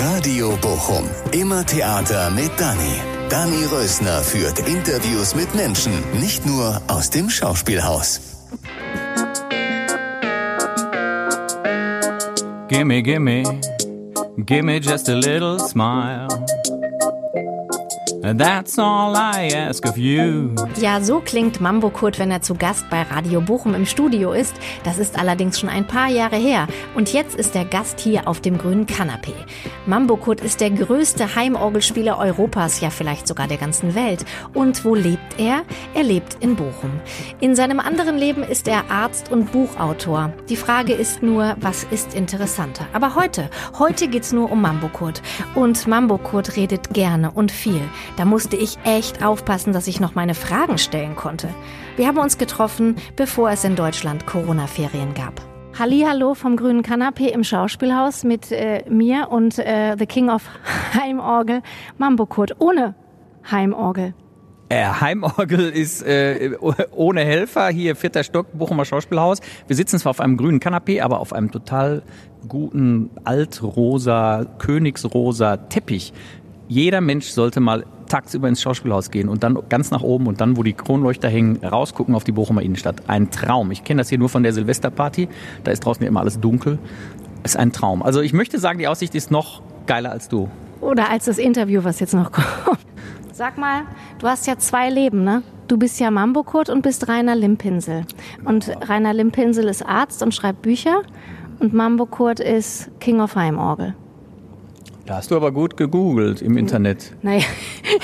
[0.00, 1.04] Radio Bochum.
[1.32, 2.94] Immer Theater mit Dani.
[3.28, 8.20] Dani Rösner führt Interviews mit Menschen, nicht nur aus dem Schauspielhaus.
[12.68, 13.42] Gimme, gimme,
[14.38, 16.26] gimme just a little smile.
[18.22, 20.54] That's all I ask of you.
[20.80, 24.54] Ja, so klingt Mambo Kurt, wenn er zu Gast bei Radio Bochum im Studio ist.
[24.84, 26.68] Das ist allerdings schon ein paar Jahre her.
[26.94, 29.34] Und jetzt ist er Gast hier auf dem grünen Kanapee.
[29.86, 34.24] Mambo Kurt ist der größte Heimorgelspieler Europas, ja vielleicht sogar der ganzen Welt.
[34.54, 35.62] Und wo lebt er?
[35.94, 36.92] Er lebt in Bochum.
[37.40, 40.32] In seinem anderen Leben ist er Arzt und Buchautor.
[40.48, 42.86] Die Frage ist nur, was ist interessanter?
[42.92, 43.50] Aber heute,
[43.80, 45.20] heute geht's nur um Mambo Kurt.
[45.56, 47.82] Und Mambo Kurt redet gerne und viel.
[48.16, 51.48] Da musste ich echt aufpassen, dass ich noch meine Fragen stellen konnte.
[51.96, 55.40] Wir haben uns getroffen, bevor es in Deutschland Corona-Ferien gab.
[55.78, 60.42] Hallo vom grünen Kanapee im Schauspielhaus mit äh, mir und äh, The King of
[60.94, 61.62] Heimorgel,
[61.96, 62.94] Mambo Kurt, ohne
[63.50, 64.12] Heimorgel.
[64.68, 66.52] Äh, Heimorgel ist äh,
[66.92, 69.40] ohne Helfer, hier vierter Stock, Bochumer Schauspielhaus.
[69.66, 72.02] Wir sitzen zwar auf einem grünen Kanapee, aber auf einem total
[72.46, 76.12] guten altrosa, königsrosa Teppich.
[76.68, 80.56] Jeder Mensch sollte mal tagsüber ins Schauspielhaus gehen und dann ganz nach oben und dann,
[80.58, 83.08] wo die Kronleuchter hängen, rausgucken auf die Bochumer Innenstadt.
[83.08, 83.70] Ein Traum.
[83.70, 85.28] Ich kenne das hier nur von der Silvesterparty.
[85.64, 86.78] Da ist draußen ja immer alles dunkel.
[87.42, 88.02] Ist ein Traum.
[88.02, 90.48] Also ich möchte sagen, die Aussicht ist noch geiler als du.
[90.82, 92.30] Oder als das Interview, was jetzt noch
[92.64, 92.78] kommt.
[93.32, 93.82] Sag mal,
[94.18, 95.42] du hast ja zwei Leben, ne?
[95.66, 98.04] Du bist ja Mambokurt und bist Rainer Limpinsel.
[98.44, 101.02] Und Rainer Limpinsel ist Arzt und schreibt Bücher.
[101.60, 103.94] Und Mambokurt ist King of Heimorgel.
[105.06, 107.12] Da hast du aber gut gegoogelt im Internet.
[107.22, 107.42] Naja,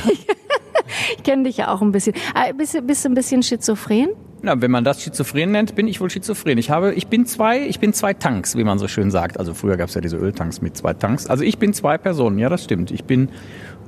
[1.16, 2.14] ich kenne dich ja auch ein bisschen.
[2.34, 4.08] Ah, bist, du- bist du ein bisschen schizophren?
[4.42, 6.58] Na, wenn man das schizophren nennt, bin ich wohl schizophren.
[6.58, 9.38] Ich habe, ich bin zwei, ich bin zwei Tanks, wie man so schön sagt.
[9.38, 11.26] Also früher gab es ja diese Öltanks mit zwei Tanks.
[11.26, 12.92] Also ich bin zwei Personen, ja, das stimmt.
[12.92, 13.30] Ich bin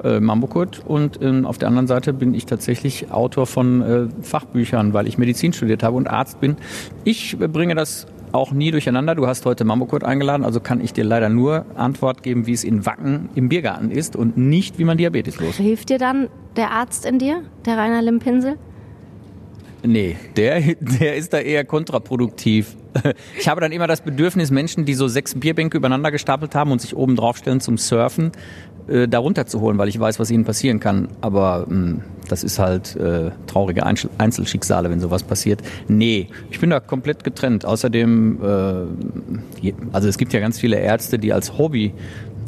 [0.03, 4.93] äh, Mambokurt und ähm, auf der anderen Seite bin ich tatsächlich Autor von äh, Fachbüchern,
[4.93, 6.57] weil ich Medizin studiert habe und Arzt bin.
[7.05, 9.15] Ich äh, bringe das auch nie durcheinander.
[9.15, 12.65] Du hast heute Mambokurt eingeladen, also kann ich dir leider nur Antwort geben, wie es
[12.65, 15.57] in Wacken im Biergarten ist und nicht, wie man Diabetes los.
[15.57, 18.57] Hilft dir dann der Arzt in dir, der Rainer Limpinsel?
[19.83, 22.77] Nee, der, der ist da eher kontraproduktiv.
[23.39, 26.81] Ich habe dann immer das Bedürfnis, Menschen, die so sechs Bierbänke übereinander gestapelt haben und
[26.81, 28.33] sich oben draufstellen zum Surfen,
[28.89, 31.09] äh, da runterzuholen, weil ich weiß, was ihnen passieren kann.
[31.21, 35.63] Aber mh, das ist halt äh, traurige Einzel Einzelschicksale, wenn sowas passiert.
[35.89, 37.65] Nee, ich bin da komplett getrennt.
[37.65, 41.93] Außerdem, äh, also es gibt ja ganz viele Ärzte, die als Hobby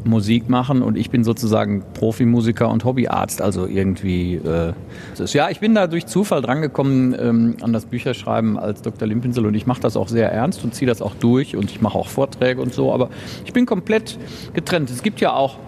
[0.07, 4.37] Musik machen und ich bin sozusagen Profimusiker und Hobbyarzt, also irgendwie.
[4.37, 4.73] Äh,
[5.19, 9.07] ist, ja, ich bin da durch Zufall drangekommen ähm, an das Bücherschreiben als Dr.
[9.07, 11.81] Limpinsel und ich mache das auch sehr ernst und ziehe das auch durch und ich
[11.81, 13.11] mache auch Vorträge und so, aber
[13.45, 14.19] ich bin komplett
[14.55, 14.91] getrennt.
[14.91, 15.59] Es gibt ja auch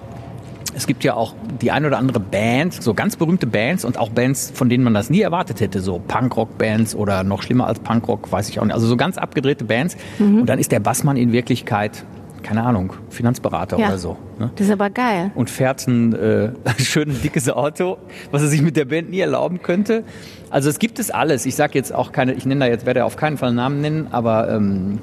[0.76, 4.10] es gibt ja auch die ein oder andere Band, so ganz berühmte Bands und auch
[4.10, 8.30] Bands, von denen man das nie erwartet hätte, so Punkrock-Bands oder noch schlimmer als Punkrock,
[8.30, 8.74] weiß ich auch nicht.
[8.74, 9.96] Also so ganz abgedrehte Bands.
[10.18, 12.04] Und dann ist der Bassmann in Wirklichkeit,
[12.44, 13.88] keine Ahnung, Finanzberater Ja.
[13.88, 14.16] oder so.
[14.38, 14.50] Ne?
[14.54, 15.32] Das ist aber geil.
[15.34, 17.96] Und fährt ein äh, schönes dickes Auto,
[18.30, 20.04] was er sich mit der Band nie erlauben könnte.
[20.50, 21.46] Also es gibt es alles.
[21.46, 23.80] Ich sage jetzt auch keine, ich nenne da jetzt, werde auf keinen Fall einen Namen
[23.80, 24.98] nennen, aber ähm,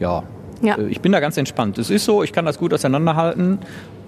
[0.00, 0.22] ja,
[0.60, 0.76] Ja.
[0.76, 1.78] Äh, ich bin da ganz entspannt.
[1.78, 3.60] Es ist so, ich kann das gut auseinanderhalten.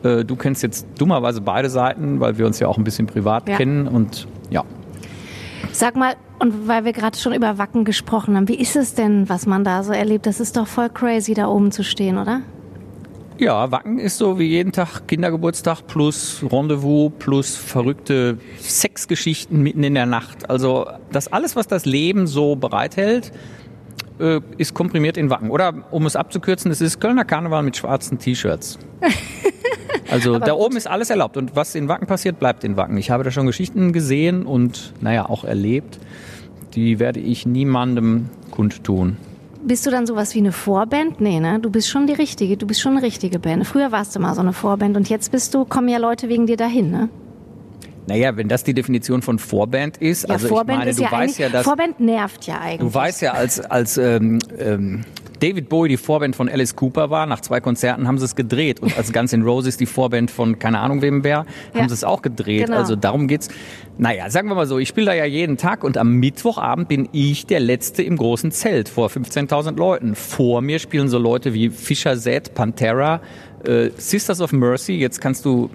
[0.03, 3.49] Äh, Du kennst jetzt dummerweise beide Seiten, weil wir uns ja auch ein bisschen privat
[3.49, 3.57] Ja.
[3.57, 4.65] kennen und ja.
[5.73, 9.29] Sag mal, und weil wir gerade schon über Wacken gesprochen haben, wie ist es denn,
[9.29, 10.27] was man da so erlebt?
[10.27, 12.41] Das ist doch voll crazy, da oben zu stehen, oder?
[13.39, 19.95] Ja, Wacken ist so wie jeden Tag Kindergeburtstag plus Rendezvous plus verrückte Sexgeschichten mitten in
[19.95, 20.49] der Nacht.
[20.49, 23.33] Also das alles, was das Leben so bereithält,
[24.21, 25.51] äh, ist komprimiert in Wacken.
[25.51, 28.79] Oder um es abzukürzen, es ist Kölner Karneval mit schwarzen T-Shirts.
[30.11, 32.99] Also da oben ist alles erlaubt und was in Wacken passiert, bleibt in Wacken.
[32.99, 35.99] Ich habe da schon Geschichten gesehen und naja auch erlebt.
[36.75, 39.17] Die werde ich niemandem kundtun.
[39.67, 41.23] Bist du dann sowas wie eine Vorband?
[41.23, 41.59] Nee, ne?
[41.59, 43.67] Du bist schon die richtige, du bist schon eine richtige Band.
[43.67, 46.47] Früher warst du mal so eine Vorband und jetzt bist du, kommen ja Leute wegen
[46.47, 47.09] dir dahin, ne?
[48.07, 51.05] Naja, wenn das die Definition von Vorband ist, Ja, also Vorband ich meine, ist du
[51.05, 52.91] ja weißt ja, dass Vorband nervt ja eigentlich.
[52.91, 55.05] Du weißt ja, als, als ähm, ähm,
[55.45, 58.81] David Bowie die Vorband von Alice Cooper war, nach zwei Konzerten haben sie es gedreht.
[58.81, 61.45] Und als Guns N' Roses die Vorband von keine Ahnung wem wer,
[61.75, 61.81] Ja.
[61.81, 62.67] haben sie es auch gedreht.
[62.67, 62.79] Genau.
[62.79, 63.49] Also darum geht's.
[63.99, 67.09] Naja, sagen wir mal so, ich spiele da ja jeden Tag und am Mittwochabend bin
[67.13, 70.15] ich der Letzte im großen Zelt vor 15.000 Leuten.
[70.15, 73.21] Vor mir spielen so Leute wie Fischer Z, Pantera,
[73.67, 74.95] äh, Sisters of Mercy.
[74.95, 75.69] Jetzt kannst du,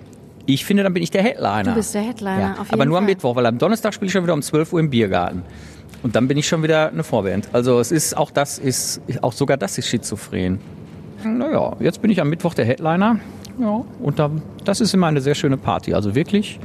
[0.47, 1.63] ich finde, dann bin ich der Headliner.
[1.63, 3.11] Du bist der Headliner, Ja, auf jeden aber nur am Fall.
[3.13, 5.43] Mittwoch, weil am Donnerstag spiele ich schon wieder um 12 Uhr im Biergarten.
[6.03, 7.49] Und dann bin ich schon wieder eine Vorband.
[7.53, 10.59] Also es ist auch das ist auch sogar das ist schizophren.
[11.23, 13.19] Naja, jetzt bin ich am Mittwoch der Headliner
[13.59, 14.31] Ja, und da,
[14.63, 15.93] das ist immer eine sehr schöne Party.
[15.93, 16.59] Also wirklich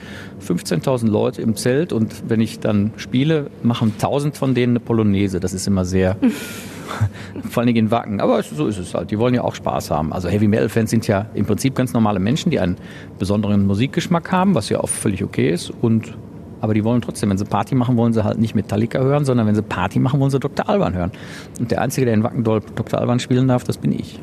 [0.46, 5.40] 15.000 Leute im Zelt und wenn ich dann spiele, machen 1.000 von denen eine Polonaise.
[5.40, 6.16] Das ist immer sehr,
[7.50, 8.20] vor Dingen in Wacken.
[8.20, 9.10] Aber so ist es halt.
[9.10, 10.12] Die wollen ja auch Spaß haben.
[10.12, 12.76] Also Heavy Metal Fans sind ja im Prinzip ganz normale Menschen, die einen
[13.19, 15.72] besonderen Musikgeschmack haben, was ja auch völlig okay ist.
[15.82, 16.16] Und
[16.64, 19.46] aber die wollen trotzdem, wenn sie Party machen, wollen sie halt nicht Metallica hören, sondern
[19.46, 20.66] wenn sie Party machen, wollen sie Dr.
[20.66, 21.12] Alban hören.
[21.61, 22.99] Und der Einzige, der in Wackendorf Dr.
[22.99, 24.19] Alban spielen darf, das bin ich.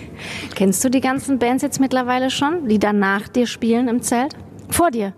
[0.56, 4.34] Kennst du die ganzen Bands jetzt mittlerweile schon, die dann nach dir spielen im Zelt?
[4.70, 5.14] Vor dir?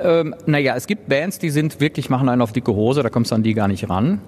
[0.00, 3.30] Ähm, naja, es gibt Bands, die sind wirklich, machen einen auf dicke Hose, da kommst
[3.30, 4.20] du an die gar nicht ran.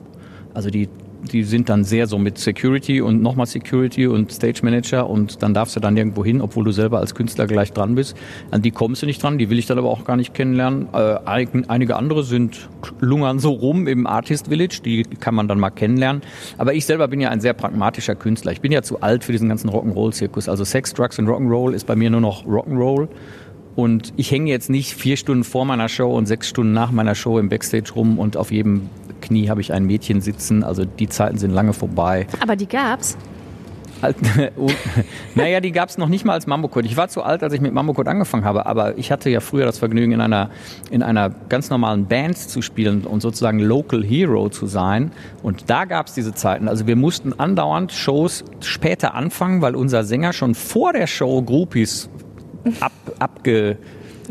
[0.55, 0.89] Also die
[1.23, 5.55] die sind dann sehr so mit Security und nochmal Security und Stage Manager und dann
[5.55, 8.17] darfst du dann irgendwo hin, obwohl du selber als Künstler gleich dran bist.
[8.51, 10.89] An die kommst du nicht dran, die will ich dann aber auch gar nicht kennenlernen.
[10.93, 12.69] Äh, einige andere sind
[13.01, 16.23] lungern so rum im Artist Village, die kann man dann mal kennenlernen.
[16.59, 18.53] Aber ich selber bin ja ein sehr pragmatischer Künstler.
[18.53, 20.49] Ich bin ja zu alt für diesen ganzen Rock'n'Roll-Zirkus.
[20.49, 23.09] Also Sex, Drugs und Rock'n'Roll ist bei mir nur noch Rock'n'Roll.
[23.77, 27.15] Und ich hänge jetzt nicht vier Stunden vor meiner Show und sechs Stunden nach meiner
[27.15, 28.91] Show im Backstage rum und auf jedem
[29.21, 30.65] Knie habe ich ein Mädchen sitzen.
[30.65, 32.27] Also die Zeiten sind lange vorbei.
[32.41, 33.17] Aber die gab's?
[34.57, 34.71] Oh,
[35.35, 36.87] naja, die gab es noch nicht mal als Mambokurt.
[36.87, 39.67] Ich war zu alt, als ich mit Mambokurt angefangen habe, aber ich hatte ja früher
[39.67, 40.51] das Vergnügen, in einer,
[40.91, 45.13] in einer ganz normalen Band zu spielen und sozusagen Local Hero zu sein.
[45.43, 46.69] Und da gab es diese Zeiten.
[46.69, 52.09] Also wir mussten andauernd Shows später anfangen, weil unser Sänger schon vor der Show Groupies
[52.81, 53.79] ab, abge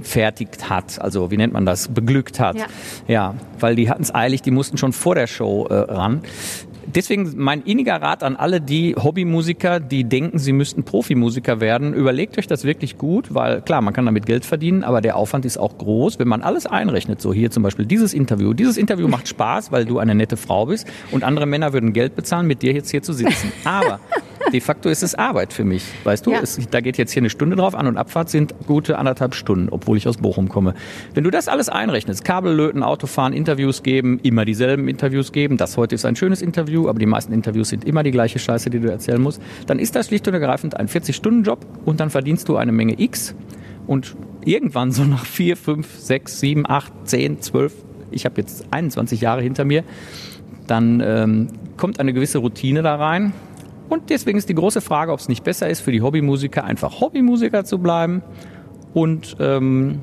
[0.03, 2.55] fertigt hat, also wie nennt man das, beglückt hat.
[2.55, 2.65] Ja,
[3.07, 6.21] ja weil die hatten es eilig, die mussten schon vor der Show äh, ran
[6.95, 12.37] deswegen mein inniger Rat an alle die Hobbymusiker, die denken, sie müssten Profimusiker werden, überlegt
[12.37, 15.57] euch das wirklich gut, weil klar, man kann damit Geld verdienen, aber der Aufwand ist
[15.57, 17.21] auch groß, wenn man alles einrechnet.
[17.21, 18.53] So hier zum Beispiel dieses Interview.
[18.53, 22.15] Dieses Interview macht Spaß, weil du eine nette Frau bist und andere Männer würden Geld
[22.15, 23.51] bezahlen, mit dir jetzt hier zu sitzen.
[23.63, 23.99] Aber
[24.51, 25.83] de facto ist es Arbeit für mich.
[26.03, 26.39] Weißt du, ja.
[26.41, 27.75] es, da geht jetzt hier eine Stunde drauf.
[27.75, 30.73] An- und Abfahrt sind gute anderthalb Stunden, obwohl ich aus Bochum komme.
[31.13, 35.77] Wenn du das alles einrechnest, Kabel löten, Autofahren, Interviews geben, immer dieselben Interviews geben, das
[35.77, 38.79] heute ist ein schönes Interview, aber die meisten Interviews sind immer die gleiche Scheiße, die
[38.79, 42.55] du erzählen musst, dann ist das schlicht und ergreifend ein 40-Stunden-Job und dann verdienst du
[42.55, 43.35] eine Menge X
[43.87, 44.15] und
[44.45, 47.73] irgendwann so nach vier, fünf, sechs, sieben, acht, zehn, zwölf,
[48.11, 49.83] ich habe jetzt 21 Jahre hinter mir,
[50.67, 53.33] dann ähm, kommt eine gewisse Routine da rein
[53.89, 57.01] und deswegen ist die große Frage, ob es nicht besser ist für die Hobbymusiker, einfach
[57.01, 58.21] Hobbymusiker zu bleiben
[58.93, 59.99] und ähm,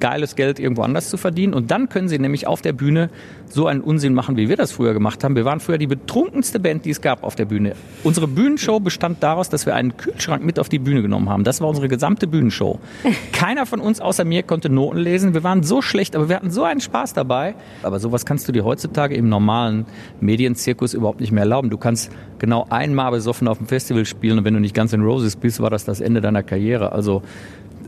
[0.00, 1.54] geiles Geld irgendwo anders zu verdienen.
[1.54, 3.10] Und dann können sie nämlich auf der Bühne
[3.48, 5.36] so einen Unsinn machen, wie wir das früher gemacht haben.
[5.36, 7.74] Wir waren früher die betrunkenste Band, die es gab auf der Bühne.
[8.04, 11.44] Unsere Bühnenshow bestand daraus, dass wir einen Kühlschrank mit auf die Bühne genommen haben.
[11.44, 12.78] Das war unsere gesamte Bühnenshow.
[13.32, 15.34] Keiner von uns außer mir konnte Noten lesen.
[15.34, 17.54] Wir waren so schlecht, aber wir hatten so einen Spaß dabei.
[17.82, 19.86] Aber sowas kannst du dir heutzutage im normalen
[20.20, 21.70] Medienzirkus überhaupt nicht mehr erlauben.
[21.70, 25.02] Du kannst genau einmal besoffen auf dem Festival spielen und wenn du nicht ganz in
[25.02, 26.92] Roses bist, war das das Ende deiner Karriere.
[26.92, 27.22] Also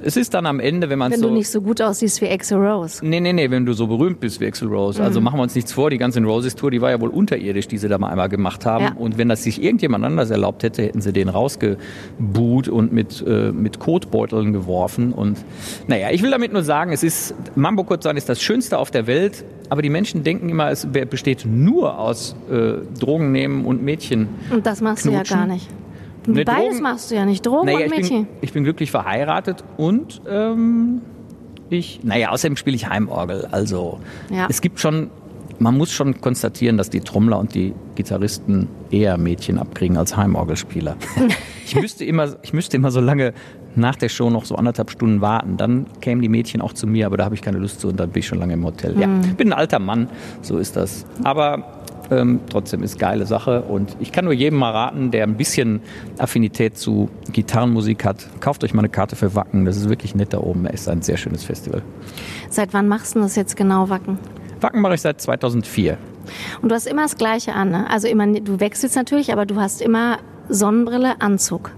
[0.02, 1.28] es ist dann am Ende, wenn man Wenn so...
[1.28, 3.04] du nicht so gut aussiehst wie Axel Rose.
[3.04, 5.02] Nee, nee, nee, wenn du so berühmt bist wie Axel Rose.
[5.02, 5.06] Also mhm.
[5.18, 7.66] Also machen wir uns nichts vor, die ganze Roses Tour, die war ja wohl unterirdisch,
[7.66, 8.84] die sie da mal einmal gemacht haben.
[8.84, 8.92] Ja.
[8.92, 13.50] Und wenn das sich irgendjemand anders erlaubt hätte, hätten sie den rausgebuht und mit, äh,
[13.50, 15.12] mit Kotbeuteln geworfen.
[15.12, 15.38] Und
[15.88, 19.08] naja, ich will damit nur sagen, es ist, Mambo Kurzan ist das Schönste auf der
[19.08, 24.28] Welt, aber die Menschen denken immer, es besteht nur aus äh, Drogen nehmen und Mädchen.
[24.50, 25.24] Und das machst knutschen.
[25.24, 25.68] du ja gar nicht.
[26.28, 28.20] Ne, Beides Drogen, machst du ja nicht, Drogen naja, und Mädchen.
[28.20, 31.00] Ich bin, ich bin glücklich verheiratet und ähm,
[31.70, 33.48] ich, naja, außerdem spiele ich Heimorgel.
[33.50, 34.46] Also ja.
[34.48, 35.10] es gibt schon,
[35.58, 40.96] man muss schon konstatieren, dass die Trommler und die Gitarristen eher Mädchen abkriegen als Heimorgelspieler.
[41.64, 43.32] ich, müsste immer, ich müsste immer so lange
[43.74, 45.56] nach der Show noch so anderthalb Stunden warten.
[45.56, 47.98] Dann kämen die Mädchen auch zu mir, aber da habe ich keine Lust zu und
[47.98, 48.94] dann bin ich schon lange im Hotel.
[48.94, 49.00] Mhm.
[49.00, 50.08] Ja, ich bin ein alter Mann,
[50.42, 51.06] so ist das.
[51.24, 51.77] Aber
[52.10, 55.80] ähm, trotzdem ist geile Sache und ich kann nur jedem mal raten, der ein bisschen
[56.18, 59.64] Affinität zu Gitarrenmusik hat, kauft euch mal eine Karte für Wacken.
[59.64, 60.66] Das ist wirklich nett da oben.
[60.66, 61.82] Es ist ein sehr schönes Festival.
[62.50, 64.18] Seit wann machst du das jetzt genau, Wacken?
[64.60, 65.98] Wacken mache ich seit 2004.
[66.62, 67.88] Und du hast immer das Gleiche an, ne?
[67.90, 71.72] Also immer, du wechselst natürlich, aber du hast immer Sonnenbrille, Anzug.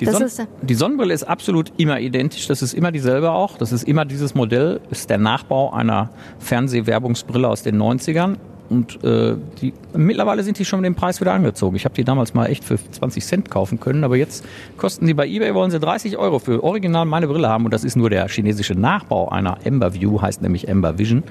[0.00, 0.24] Die, Son
[0.62, 2.46] die, Sonnenbrille ist absolut immer identisch.
[2.46, 3.58] Das ist immer dieselbe auch.
[3.58, 4.80] Das ist immer dieses Modell.
[4.88, 8.36] Das ist der Nachbau einer Fernsehwerbungsbrille aus den 90ern.
[8.70, 11.74] Und äh, die, mittlerweile sind die schon mit dem Preis wieder angezogen.
[11.74, 14.46] Ich habe die damals mal echt für 20 Cent kaufen können, aber jetzt
[14.76, 17.64] kosten sie bei eBay, wollen sie 30 Euro für original meine Brille haben.
[17.64, 21.24] Und das ist nur der chinesische Nachbau einer Ember View, heißt nämlich Ember Vision.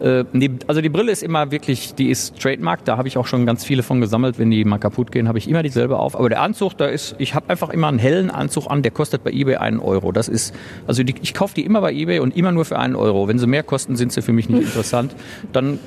[0.00, 3.26] Äh, die, also die Brille ist immer wirklich, die ist Trademark, da habe ich auch
[3.26, 4.38] schon ganz viele von gesammelt.
[4.38, 6.14] Wenn die mal kaputt gehen, habe ich immer dieselbe auf.
[6.14, 9.24] Aber der Anzug, da ist, ich habe einfach immer einen hellen Anzug an, der kostet
[9.24, 10.12] bei eBay einen Euro.
[10.12, 10.54] Das ist,
[10.86, 13.28] also die, ich kaufe die immer bei eBay und immer nur für einen Euro.
[13.28, 15.14] Wenn sie mehr kosten, sind sie für mich nicht interessant.
[15.52, 15.78] Dann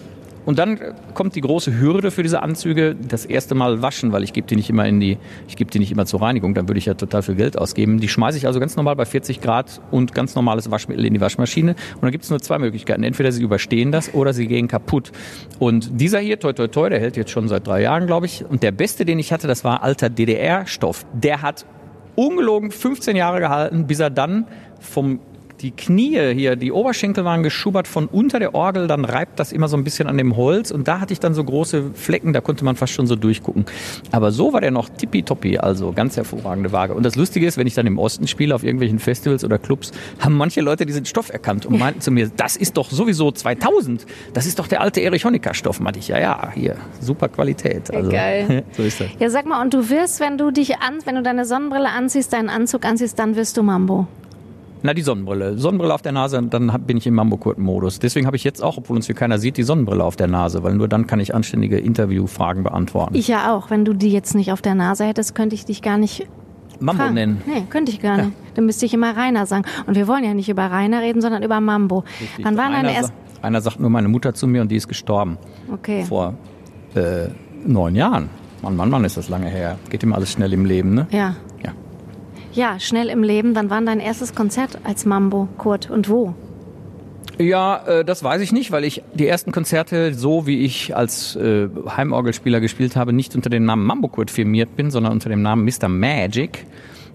[0.49, 0.79] Und dann
[1.13, 4.55] kommt die große Hürde für diese Anzüge, das erste Mal waschen, weil ich gebe die
[4.55, 6.95] nicht immer in die, ich gebe die nicht immer zur Reinigung, dann würde ich ja
[6.95, 7.99] total viel Geld ausgeben.
[7.99, 11.21] Die schmeiße ich also ganz normal bei 40 Grad und ganz normales Waschmittel in die
[11.21, 11.75] Waschmaschine.
[11.93, 13.03] Und dann gibt es nur zwei Möglichkeiten.
[13.03, 15.11] Entweder sie überstehen das oder sie gehen kaputt.
[15.59, 18.43] Und dieser hier, toi toi toi, der hält jetzt schon seit drei Jahren, glaube ich.
[18.43, 21.05] Und der beste, den ich hatte, das war alter DDR-Stoff.
[21.13, 21.67] Der hat
[22.15, 24.47] ungelogen 15 Jahre gehalten, bis er dann
[24.79, 25.19] vom
[25.61, 29.67] die Knie hier, die Oberschenkel waren geschubbert von unter der Orgel, dann reibt das immer
[29.67, 32.41] so ein bisschen an dem Holz und da hatte ich dann so große Flecken, da
[32.41, 33.65] konnte man fast schon so durchgucken.
[34.11, 36.93] Aber so war der noch tippitoppi, also ganz hervorragende Waage.
[36.93, 39.91] Und das Lustige ist, wenn ich dann im Osten spiele, auf irgendwelchen Festivals oder Clubs,
[40.19, 44.05] haben manche Leute diesen Stoff erkannt und meinten zu mir, das ist doch sowieso 2000,
[44.33, 45.79] das ist doch der alte Erich Honecker Stoff.
[45.79, 47.93] Meinte ich, ja, ja, hier, super Qualität.
[47.93, 48.63] Also, Geil.
[48.71, 49.07] so ist das.
[49.19, 52.33] Ja, sag mal, und du wirst, wenn du dich an, wenn du deine Sonnenbrille anziehst,
[52.33, 54.07] deinen Anzug anziehst, dann wirst du Mambo.
[54.81, 55.57] Na, die Sonnenbrille.
[55.57, 57.99] Sonnenbrille auf der Nase, dann bin ich im Mambo-Kurt-Modus.
[57.99, 60.63] Deswegen habe ich jetzt auch, obwohl uns hier keiner sieht, die Sonnenbrille auf der Nase,
[60.63, 63.15] weil nur dann kann ich anständige Interviewfragen beantworten.
[63.15, 63.69] Ich ja auch.
[63.69, 66.27] Wenn du die jetzt nicht auf der Nase hättest, könnte ich dich gar nicht
[66.79, 67.15] Mambo fragen.
[67.15, 67.41] nennen.
[67.45, 68.29] Nee, könnte ich gar nicht.
[68.29, 68.51] Ja.
[68.55, 69.65] Dann müsste ich immer Rainer sagen.
[69.85, 72.05] Und wir wollen ja nicht über Rainer reden, sondern über Mambo.
[72.21, 72.45] Richtig.
[72.45, 73.13] Wann war deine erste...
[73.41, 75.37] Einer sagt nur meine Mutter zu mir und die ist gestorben.
[75.71, 76.03] Okay.
[76.03, 76.35] Vor
[76.95, 77.27] äh,
[77.65, 78.29] neun Jahren.
[78.61, 79.77] Mann, Mann, Mann, ist das lange her.
[79.89, 81.07] Geht immer alles schnell im Leben, ne?
[81.11, 81.35] Ja.
[82.53, 82.79] Ja.
[82.79, 83.55] Schnell im Leben.
[83.55, 86.33] Wann war dein erstes Konzert als Mambo, Kurt, und wo?
[87.37, 91.37] Ja, äh, das weiß ich nicht, weil ich die ersten Konzerte, so wie ich als
[91.37, 95.41] äh, Heimorgelspieler gespielt habe, nicht unter dem Namen Mambo Kurt firmiert bin, sondern unter dem
[95.41, 95.87] Namen Mr.
[95.87, 96.65] Magic.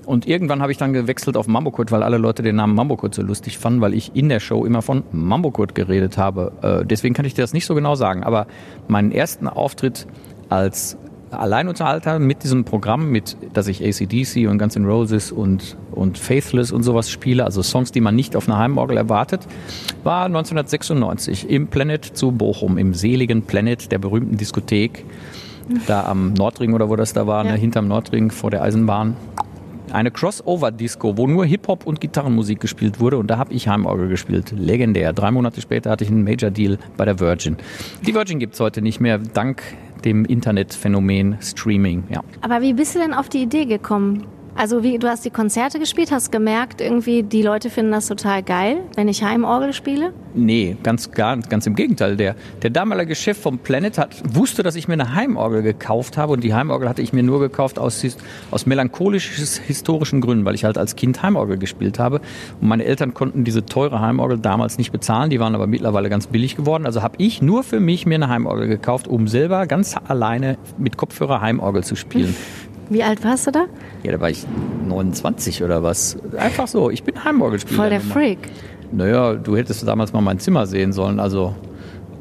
[0.06, 2.96] Und irgendwann habe ich dann gewechselt auf Mambo Kurt, weil alle Leute den Namen Mambo
[2.96, 6.52] Kurt so lustig fanden, weil ich in der Show immer von Mambo Kurt geredet habe.
[6.62, 8.24] Äh, deswegen kann ich dir das nicht so genau sagen.
[8.24, 8.46] Aber
[8.88, 10.06] meinen ersten Auftritt
[10.48, 10.96] als
[11.40, 16.72] Alleinunterhalter mit diesem Programm, mit, dass ich ACDC und Guns N' Roses und, und Faithless
[16.72, 19.46] und sowas spiele, also Songs, die man nicht auf einer Heimorgel erwartet,
[20.02, 25.04] war 1996 im Planet zu Bochum, im seligen Planet der berühmten Diskothek,
[25.86, 27.54] da am Nordring oder wo das da war, ne, ja.
[27.56, 29.16] ne, hinterm Nordring vor der Eisenbahn.
[29.92, 34.52] Eine Crossover-Disco, wo nur Hip-Hop und Gitarrenmusik gespielt wurde und da habe ich Heimorgel gespielt.
[34.56, 35.12] Legendär.
[35.12, 37.56] Drei Monate später hatte ich einen Major-Deal bei der Virgin.
[38.04, 39.62] Die Virgin gibt es heute nicht mehr, dank
[40.04, 42.04] dem Internetphänomen Streaming.
[42.10, 42.22] Ja.
[42.40, 45.78] Aber wie bist du denn auf die Idee gekommen, also wie du hast die Konzerte
[45.78, 50.12] gespielt, hast gemerkt, irgendwie die Leute finden das total geil, wenn ich Heimorgel spiele?
[50.34, 52.16] Nee, ganz gar, ganz im Gegenteil.
[52.16, 56.32] Der, der damalige Chef vom Planet hat, wusste, dass ich mir eine Heimorgel gekauft habe
[56.32, 58.04] und die Heimorgel hatte ich mir nur gekauft aus,
[58.50, 62.20] aus melancholischen historischen Gründen, weil ich halt als Kind Heimorgel gespielt habe
[62.60, 66.26] und meine Eltern konnten diese teure Heimorgel damals nicht bezahlen, die waren aber mittlerweile ganz
[66.26, 66.86] billig geworden.
[66.86, 70.96] Also habe ich nur für mich mir eine Heimorgel gekauft, um selber ganz alleine mit
[70.96, 72.34] Kopfhörer Heimorgel zu spielen.
[72.88, 73.66] Wie alt warst du da?
[74.02, 74.44] Ja, da war ich
[74.86, 76.16] 29 oder was.
[76.36, 76.90] Einfach so.
[76.90, 77.76] Ich bin Heimorgelspieler.
[77.76, 78.38] Voll der Freak.
[78.92, 81.18] Naja, du hättest damals mal mein Zimmer sehen sollen.
[81.18, 81.54] Also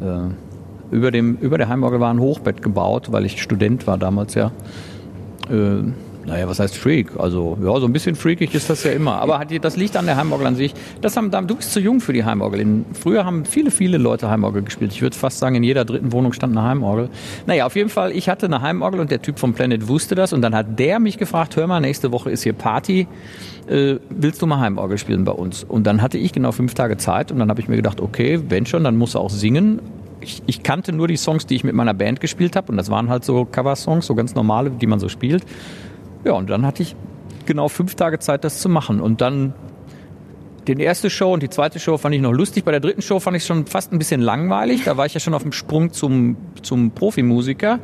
[0.01, 4.36] äh, über, dem, über der Heimorgel war ein Hochbett gebaut, weil ich Student war damals
[4.36, 4.51] ja.
[5.50, 5.84] Äh,
[6.25, 7.11] naja, was heißt Freak?
[7.17, 9.19] Also, ja, so ein bisschen freakig ist das ja immer.
[9.19, 10.73] Aber hat, das liegt an der Heimorgel an sich.
[11.01, 12.61] Das haben, du bist zu jung für die Heimorgel.
[12.61, 14.93] In, früher haben viele, viele Leute Heimorgel gespielt.
[14.93, 17.09] Ich würde fast sagen, in jeder dritten Wohnung stand eine Heimorgel.
[17.45, 20.31] Naja, auf jeden Fall, ich hatte eine Heimorgel und der Typ vom Planet wusste das.
[20.31, 23.07] Und dann hat der mich gefragt, hör mal, nächste Woche ist hier Party.
[23.67, 25.65] Äh, willst du mal Heimorgel spielen bei uns?
[25.65, 28.41] Und dann hatte ich genau fünf Tage Zeit und dann habe ich mir gedacht, okay,
[28.47, 29.81] wenn schon, dann muss er auch singen.
[30.21, 32.89] Ich, ich, kannte nur die Songs, die ich mit meiner Band gespielt habe und das
[32.89, 35.43] waren halt so Cover-Songs, so ganz normale, die man so spielt.
[36.23, 36.95] Ja, und dann hatte ich
[37.45, 39.01] genau fünf Tage Zeit, das zu machen.
[39.01, 39.53] Und dann
[40.67, 42.63] den erste Show und die zweite Show fand ich noch lustig.
[42.63, 44.85] Bei der dritten Show fand ich es schon fast ein bisschen langweilig.
[44.85, 47.79] Da war ich ja schon auf dem Sprung zum, zum Profimusiker.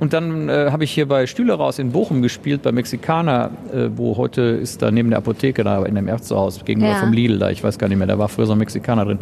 [0.00, 3.88] Und dann äh, habe ich hier bei Stühle raus in Bochum gespielt, bei Mexikaner, äh,
[3.94, 7.00] wo heute ist da neben der Apotheke, da in dem Ärztehaus, gegenüber ja.
[7.00, 9.18] vom Lidl da, ich weiß gar nicht mehr, da war früher so ein Mexikaner drin.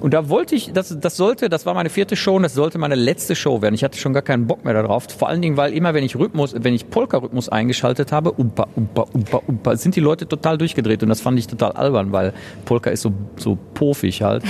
[0.00, 2.78] Und da wollte ich, das, das sollte, das war meine vierte Show und das sollte
[2.78, 3.74] meine letzte Show werden.
[3.74, 5.06] Ich hatte schon gar keinen Bock mehr darauf.
[5.16, 9.06] Vor allen Dingen, weil immer, wenn ich Rhythmus, wenn ich Polka-Rhythmus eingeschaltet habe, umpa, umpa,
[9.12, 12.32] umpa, umpa, sind die Leute total durchgedreht und das fand ich total albern, weil
[12.64, 14.44] Polka ist so, so pofig halt.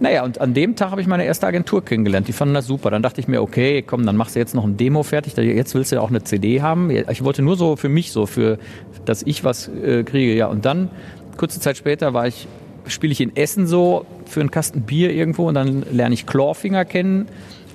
[0.00, 2.26] Naja, und an dem Tag habe ich meine erste Agentur kennengelernt.
[2.26, 2.90] Die fanden das super.
[2.90, 5.36] Dann dachte ich mir, okay, komm, dann machst du jetzt noch ein Demo fertig.
[5.36, 6.90] Jetzt willst du ja auch eine CD haben.
[6.90, 8.58] Ich wollte nur so für mich, so für,
[9.04, 10.34] dass ich was äh, kriege.
[10.34, 10.88] Ja, und dann,
[11.36, 12.48] kurze Zeit später, war ich,
[12.86, 16.86] spiele ich in Essen so für einen Kasten Bier irgendwo und dann lerne ich Clawfinger
[16.86, 17.28] kennen.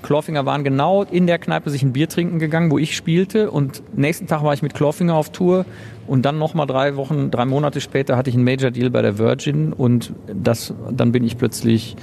[0.05, 3.49] Clawfinger waren genau in der Kneipe sich ein Bier trinken gegangen, wo ich spielte.
[3.49, 5.65] Und nächsten Tag war ich mit Clawfinger auf Tour
[6.05, 9.17] und dann nochmal drei Wochen, drei Monate später hatte ich einen Major Deal bei der
[9.17, 11.95] Virgin und das, dann bin ich plötzlich,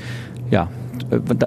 [0.51, 0.69] ja,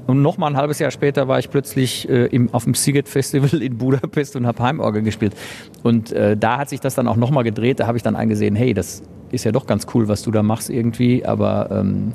[0.08, 3.62] und nochmal ein halbes Jahr später war ich plötzlich äh, im, auf dem Siget Festival
[3.62, 5.36] in Budapest und habe Heimorgel gespielt.
[5.84, 7.80] Und äh, da hat sich das dann auch nochmal gedreht.
[7.80, 10.44] Da habe ich dann eingesehen, hey, das ist ja doch ganz cool, was du da
[10.44, 11.26] machst irgendwie.
[11.26, 12.14] Aber ähm,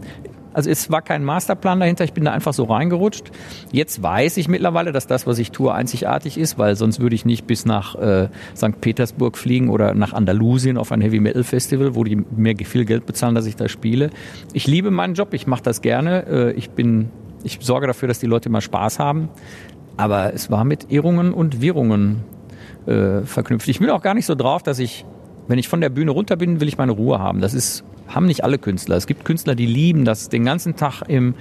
[0.52, 3.30] Also es war kein Masterplan dahinter, ich bin da einfach so reingerutscht.
[3.73, 7.25] Jetzt weiß ich mittlerweile, dass das, was ich tue, einzigartig ist, weil sonst würde ich
[7.25, 8.80] nicht bis nach äh, St.
[8.80, 13.07] Petersburg fliegen oder nach Andalusien auf ein Heavy Metal Festival, wo die mir viel Geld
[13.07, 14.11] bezahlen, dass ich da spiele.
[14.52, 16.26] Ich liebe meinen Job, ich mache das gerne.
[16.26, 17.11] Äh, ich bin,
[17.45, 19.28] ich sorge dafür, dass die Leute mal Spaß haben.
[19.97, 22.25] Aber es war mit Irrungen und Wirrungen
[22.87, 23.69] äh, verknüpft.
[23.69, 25.04] Ich will auch gar nicht so drauf, dass ich,
[25.47, 27.40] wenn ich von der Bühne runter bin, will ich meine Ruhe haben.
[27.40, 28.97] Das ist haben nicht alle Künstler.
[28.97, 31.35] Es gibt Künstler, die lieben das, den ganzen Tag im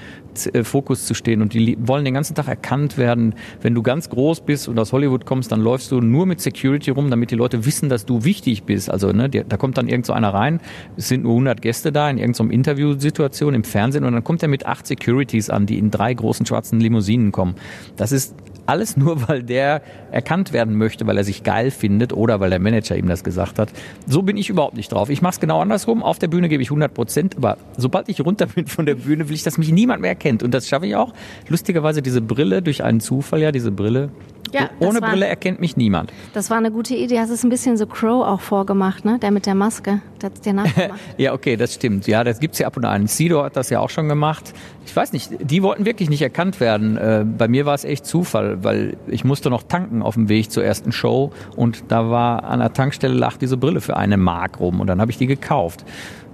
[0.53, 3.35] äh, Fokus zu stehen und die wollen den ganzen Tag erkannt werden.
[3.61, 6.91] Wenn du ganz groß bist und aus Hollywood kommst, dann läufst du nur mit Security
[6.91, 8.89] rum, damit die Leute wissen, dass du wichtig bist.
[8.89, 10.59] Also ne, da kommt dann irgend so einer rein,
[10.95, 14.49] es sind nur 100 Gäste da in irgendeiner Interviewsituation im Fernsehen und dann kommt er
[14.49, 17.55] mit acht Securities an, die in drei großen schwarzen Limousinen kommen.
[17.95, 18.35] Das ist
[18.69, 22.59] alles nur, weil der erkannt werden möchte, weil er sich geil findet oder weil der
[22.59, 23.69] Manager ihm das gesagt hat.
[24.07, 25.09] So bin ich überhaupt nicht drauf.
[25.09, 26.03] Ich mache es genau andersrum.
[26.03, 29.27] Auf der Bühne gebe ich 100 Prozent, aber sobald ich runter bin von der Bühne,
[29.27, 30.43] will ich, dass mich niemand mehr erkennt.
[30.43, 31.13] Und das schaffe ich auch.
[31.47, 34.09] Lustigerweise diese Brille, durch einen Zufall ja, diese Brille,
[34.53, 36.11] ja, Ohne war, Brille erkennt mich niemand.
[36.33, 37.19] Das war eine gute Idee.
[37.19, 39.19] Hast es ein bisschen so Crow auch vorgemacht, ne?
[39.19, 40.01] Der mit der Maske.
[40.21, 40.99] Der dir nachgemacht.
[41.17, 42.07] ja, okay, das stimmt.
[42.07, 43.07] Ja, das gibt's ja ab und an.
[43.07, 44.53] Sido hat das ja auch schon gemacht.
[44.85, 46.97] Ich weiß nicht, die wollten wirklich nicht erkannt werden.
[46.97, 50.51] Äh, bei mir war es echt Zufall, weil ich musste noch tanken auf dem Weg
[50.51, 54.59] zur ersten Show und da war an der Tankstelle lag diese Brille für eine Mark
[54.59, 55.85] rum und dann habe ich die gekauft.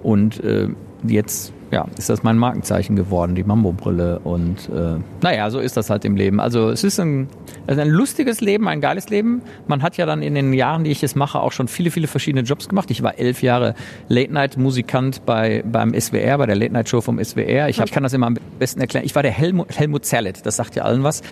[0.03, 0.67] Und äh,
[1.07, 4.19] jetzt ja, ist das mein Markenzeichen geworden, die Mambo-Brille.
[4.19, 6.39] Und äh, naja, so ist das halt im Leben.
[6.39, 7.27] Also es ist ein,
[7.67, 9.41] also ein lustiges Leben, ein geiles Leben.
[9.67, 12.07] Man hat ja dann in den Jahren, die ich es mache, auch schon viele, viele
[12.07, 12.91] verschiedene Jobs gemacht.
[12.91, 13.75] Ich war elf Jahre
[14.07, 17.67] Late-Night-Musikant bei, beim SWR, bei der Late-Night-Show vom SWR.
[17.67, 19.05] Ich, hab, ich kann das immer am besten erklären.
[19.05, 21.23] Ich war der Helmut, Helmut Zerlett, das sagt ja allen was.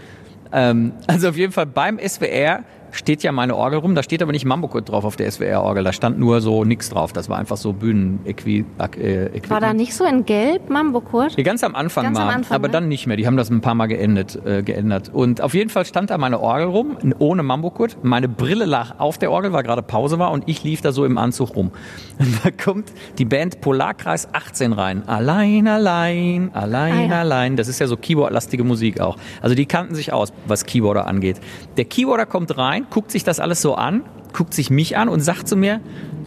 [0.53, 3.95] Ähm, also auf jeden Fall beim SWR steht ja meine Orgel rum.
[3.95, 5.83] Da steht aber nicht Mambokut drauf auf der SWR-Orgel.
[5.83, 7.13] Da stand nur so nichts drauf.
[7.13, 8.97] Das war einfach so Bühnen-Equipment.
[8.97, 11.35] Äh, war da nicht so in Gelb Mambokurt?
[11.37, 12.71] Ja, ganz am Anfang ganz mal, am Anfang, aber ne?
[12.71, 13.17] dann nicht mehr.
[13.17, 15.09] Die haben das ein paar Mal geendet, äh, geändert.
[15.13, 17.97] Und auf jeden Fall stand da meine Orgel rum, ohne Mambokurt.
[18.03, 21.05] Meine Brille lag auf der Orgel, weil gerade Pause war und ich lief da so
[21.05, 21.71] im Anzug rum.
[22.19, 25.07] Und da kommt die Band Polarkreis 18 rein.
[25.07, 27.19] Allein, allein, allein, ah, ja.
[27.21, 27.57] allein.
[27.57, 29.17] Das ist ja so Keyboard-lastige Musik auch.
[29.41, 31.41] Also die kannten sich aus, was Keyboarder angeht.
[31.77, 35.21] Der Keyboarder kommt rein, guckt sich das alles so an, guckt sich mich an und
[35.21, 35.81] sagt zu mir,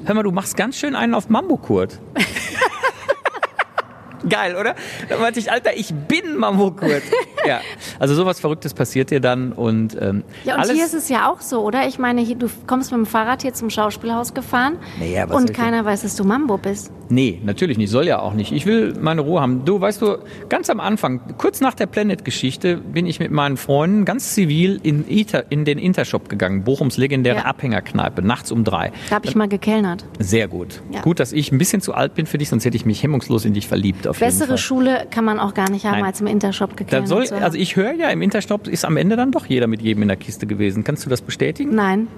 [0.04, 2.00] hör mal, du machst ganz schön einen auf Mambo, Kurt.
[4.28, 4.74] Geil, oder?
[5.08, 7.02] Da meinte ich, Alter, ich bin Mamokurt.
[7.46, 7.60] ja,
[7.98, 11.30] also sowas Verrücktes passiert dir dann und ähm, Ja, und alles hier ist es ja
[11.30, 11.86] auch so, oder?
[11.86, 15.84] Ich meine, hier, du kommst mit dem Fahrrad hier zum Schauspielhaus gefahren naja, und keiner
[15.84, 16.92] weiß, dass du Mambo bist.
[17.08, 18.52] Nee, natürlich nicht, soll ja auch nicht.
[18.52, 19.64] Ich will meine Ruhe haben.
[19.64, 24.04] Du, weißt du, ganz am Anfang, kurz nach der Planet-Geschichte, bin ich mit meinen Freunden
[24.04, 27.44] ganz zivil in, Ita, in den Intershop gegangen, Bochums legendäre ja.
[27.44, 28.92] Abhängerkneipe, nachts um drei.
[29.08, 30.04] Da habe ich mal gekellnert.
[30.18, 30.82] Sehr gut.
[30.92, 31.02] Ja.
[31.02, 33.44] Gut, dass ich ein bisschen zu alt bin für dich, sonst hätte ich mich hemmungslos
[33.44, 34.06] in dich verliebt.
[34.16, 36.04] Auf Bessere Schule kann man auch gar nicht haben, Nein.
[36.04, 39.30] als im Intershop gekellnert soll, Also ich höre ja, im Intershop ist am Ende dann
[39.30, 40.84] doch jeder mit jedem in der Kiste gewesen.
[40.84, 41.74] Kannst du das bestätigen?
[41.74, 42.08] Nein.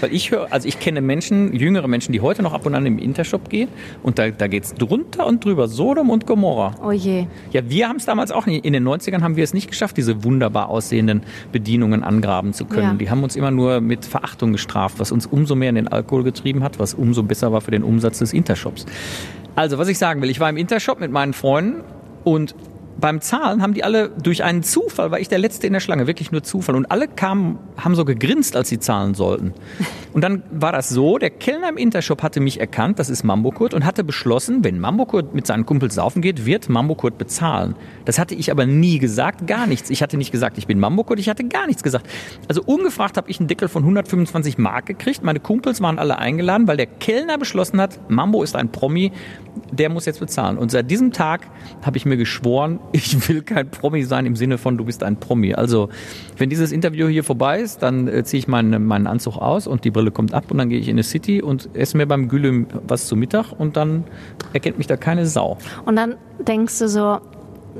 [0.00, 2.86] Weil ich höre, also ich kenne Menschen, jüngere Menschen, die heute noch ab und an
[2.86, 3.68] im Intershop gehen
[4.02, 6.74] und da, da geht es drunter und drüber, Sodom und Gomorra.
[6.82, 7.26] Oh je.
[7.52, 9.96] Ja, wir haben es damals auch nicht, in den 90ern haben wir es nicht geschafft,
[9.96, 12.82] diese wunderbar aussehenden Bedienungen angraben zu können.
[12.82, 12.94] Ja.
[12.94, 16.24] Die haben uns immer nur mit Verachtung gestraft, was uns umso mehr in den Alkohol
[16.24, 18.86] getrieben hat, was umso besser war für den Umsatz des Intershops.
[19.56, 21.82] Also, was ich sagen will, ich war im Intershop mit meinen Freunden
[22.24, 22.54] und
[23.00, 26.06] beim Zahlen haben die alle durch einen Zufall, war ich der Letzte in der Schlange,
[26.06, 26.76] wirklich nur Zufall.
[26.76, 29.52] Und alle kamen, haben so gegrinst, als sie zahlen sollten.
[30.12, 33.74] Und dann war das so, der Kellner im Intershop hatte mich erkannt, das ist Mambokurt,
[33.74, 37.74] und hatte beschlossen, wenn Mambokurt mit seinen Kumpels saufen geht, wird Mambokurt bezahlen.
[38.04, 39.90] Das hatte ich aber nie gesagt, gar nichts.
[39.90, 42.06] Ich hatte nicht gesagt, ich bin Mambokurt, ich hatte gar nichts gesagt.
[42.48, 45.22] Also ungefragt habe ich einen Deckel von 125 Mark gekriegt.
[45.22, 49.12] Meine Kumpels waren alle eingeladen, weil der Kellner beschlossen hat, Mambo ist ein Promi,
[49.70, 50.58] der muss jetzt bezahlen.
[50.58, 51.46] Und seit diesem Tag
[51.82, 55.16] habe ich mir geschworen, ich will kein Promi sein im Sinne von, du bist ein
[55.16, 55.54] Promi.
[55.54, 55.88] Also,
[56.36, 59.84] wenn dieses Interview hier vorbei ist, dann äh, ziehe ich meinen, meinen Anzug aus und
[59.84, 62.28] die Brille kommt ab und dann gehe ich in eine City und esse mir beim
[62.28, 64.04] Gülüm was zu Mittag und dann
[64.52, 65.58] erkennt mich da keine Sau.
[65.84, 67.20] Und dann denkst du so,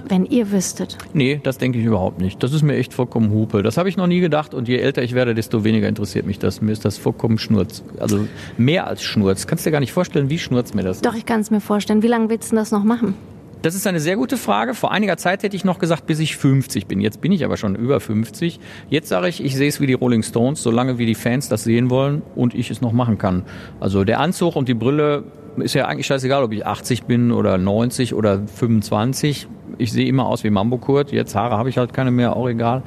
[0.08, 0.98] wenn ihr wüsstet.
[1.14, 2.42] Nee, das denke ich überhaupt nicht.
[2.42, 3.62] Das ist mir echt vollkommen Hupe.
[3.62, 6.38] Das habe ich noch nie gedacht und je älter ich werde, desto weniger interessiert mich
[6.38, 6.60] das.
[6.60, 7.82] Mir ist das vollkommen Schnurz.
[7.98, 8.26] Also
[8.58, 9.46] mehr als Schnurz.
[9.46, 11.60] Kannst du dir gar nicht vorstellen, wie Schnurz mir das Doch, ich kann es mir
[11.60, 12.02] vorstellen.
[12.02, 13.14] Wie lange willst du das noch machen?
[13.62, 14.74] Das ist eine sehr gute Frage.
[14.74, 17.00] Vor einiger Zeit hätte ich noch gesagt, bis ich 50 bin.
[17.00, 18.60] Jetzt bin ich aber schon über 50.
[18.90, 21.64] Jetzt sage ich, ich sehe es wie die Rolling Stones, solange wie die Fans das
[21.64, 23.44] sehen wollen und ich es noch machen kann.
[23.80, 25.24] Also der Anzug und die Brille
[25.58, 30.26] ist ja eigentlich scheißegal, ob ich 80 bin oder 90 oder 25 ich sehe immer
[30.26, 31.12] aus wie Mambo Kurt.
[31.12, 32.82] Jetzt Haare habe ich halt keine mehr, auch egal.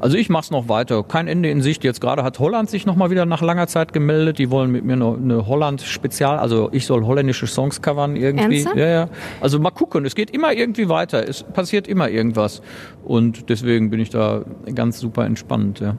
[0.00, 1.02] Also ich mache es noch weiter.
[1.02, 1.84] Kein Ende in Sicht.
[1.84, 4.38] Jetzt gerade hat Holland sich noch mal wieder nach langer Zeit gemeldet.
[4.38, 8.56] Die wollen mit mir eine, eine Holland-Spezial, also ich soll holländische Songs covern irgendwie.
[8.56, 8.76] Ernsthaft?
[8.76, 9.08] Ja, ja.
[9.40, 10.04] Also mal gucken.
[10.04, 11.28] Es geht immer irgendwie weiter.
[11.28, 12.62] Es passiert immer irgendwas.
[13.04, 15.80] Und deswegen bin ich da ganz super entspannt.
[15.80, 15.96] Ja.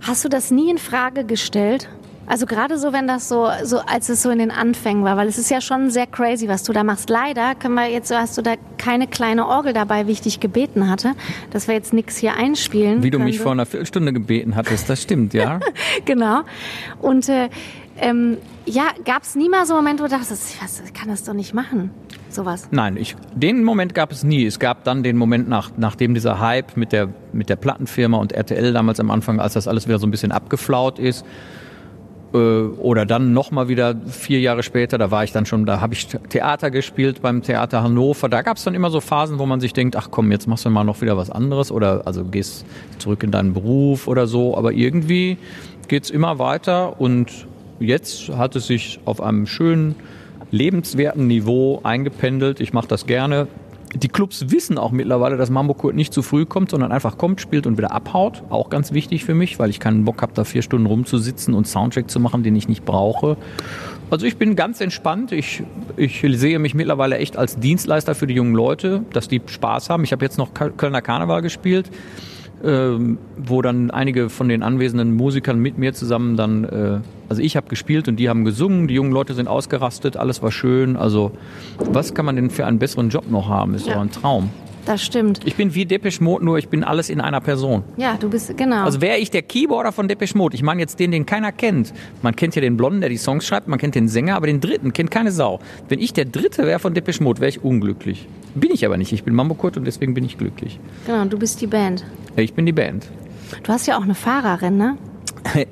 [0.00, 1.88] Hast du das nie in Frage gestellt?
[2.28, 5.28] Also gerade so, wenn das so, so, als es so in den Anfängen war, weil
[5.28, 7.08] es ist ja schon sehr crazy, was du da machst.
[7.08, 10.90] Leider können wir jetzt, hast du da keine kleine Orgel dabei, wie ich dich gebeten
[10.90, 11.12] hatte,
[11.50, 13.02] dass wir jetzt nichts hier einspielen.
[13.02, 13.42] Wie du mich können.
[13.42, 15.60] vor einer Viertelstunde gebeten hattest, das stimmt, ja.
[16.04, 16.42] Genau.
[17.00, 17.48] Und äh,
[17.98, 18.36] ähm,
[18.66, 21.32] ja, gab es nie mal so einen Moment, wo du dachtest, ich, kann das doch
[21.32, 21.90] nicht machen,
[22.28, 22.68] sowas.
[22.70, 24.44] Nein, ich, den Moment gab es nie.
[24.44, 28.32] Es gab dann den Moment, nach, nachdem dieser Hype mit der, mit der Plattenfirma und
[28.32, 31.24] RTL damals am Anfang, als das alles wieder so ein bisschen abgeflaut ist,
[32.32, 36.08] oder dann nochmal wieder vier Jahre später, da war ich dann schon, da habe ich
[36.28, 38.28] Theater gespielt beim Theater Hannover.
[38.28, 40.66] Da gab es dann immer so Phasen, wo man sich denkt, ach komm, jetzt machst
[40.66, 42.66] du mal noch wieder was anderes oder also gehst
[42.98, 44.58] zurück in deinen Beruf oder so.
[44.58, 45.38] Aber irgendwie
[45.88, 47.46] geht's immer weiter und
[47.80, 49.94] jetzt hat es sich auf einem schönen,
[50.50, 52.60] lebenswerten Niveau eingependelt.
[52.60, 53.48] Ich mache das gerne.
[53.94, 57.40] Die Clubs wissen auch mittlerweile, dass Mambo Kurt nicht zu früh kommt, sondern einfach kommt,
[57.40, 58.42] spielt und wieder abhaut.
[58.50, 61.66] Auch ganz wichtig für mich, weil ich keinen Bock habe, da vier Stunden rumzusitzen und
[61.66, 63.36] Soundcheck zu machen, den ich nicht brauche.
[64.10, 65.32] Also ich bin ganz entspannt.
[65.32, 65.62] Ich,
[65.96, 70.04] ich sehe mich mittlerweile echt als Dienstleister für die jungen Leute, dass die Spaß haben.
[70.04, 71.90] Ich habe jetzt noch Kölner Karneval gespielt
[72.64, 76.98] ähm, wo dann einige von den anwesenden Musikern mit mir zusammen dann, äh,
[77.28, 80.50] also ich habe gespielt und die haben gesungen, die jungen Leute sind ausgerastet, alles war
[80.52, 80.96] schön.
[80.96, 81.32] Also
[81.78, 83.74] was kann man denn für einen besseren Job noch haben?
[83.74, 83.94] Ist Ja.
[83.94, 84.50] doch ein Traum.
[84.86, 85.40] Das stimmt.
[85.44, 87.82] Ich bin wie Depeche Mode, nur ich bin alles in einer Person.
[87.98, 88.84] Ja, du bist, genau.
[88.84, 91.92] Also wäre ich der Keyboarder von Depeche Mode, ich meine jetzt den, den keiner kennt.
[92.22, 94.60] Man kennt ja den Blonden, der die Songs schreibt, man kennt den Sänger, aber den
[94.62, 95.60] Dritten kennt keine Sau.
[95.90, 98.26] Wenn ich der Dritte wäre von Depeche Mode, wäre ich unglücklich.
[98.54, 99.12] Bin ich aber nicht.
[99.12, 100.80] Ich bin Mambo Kurt und deswegen bin ich glücklich.
[101.04, 102.06] genau, du bist die Band.
[102.36, 103.08] Ich bin die Band.
[103.64, 104.96] Du hast ja auch eine Fahrerin, ne?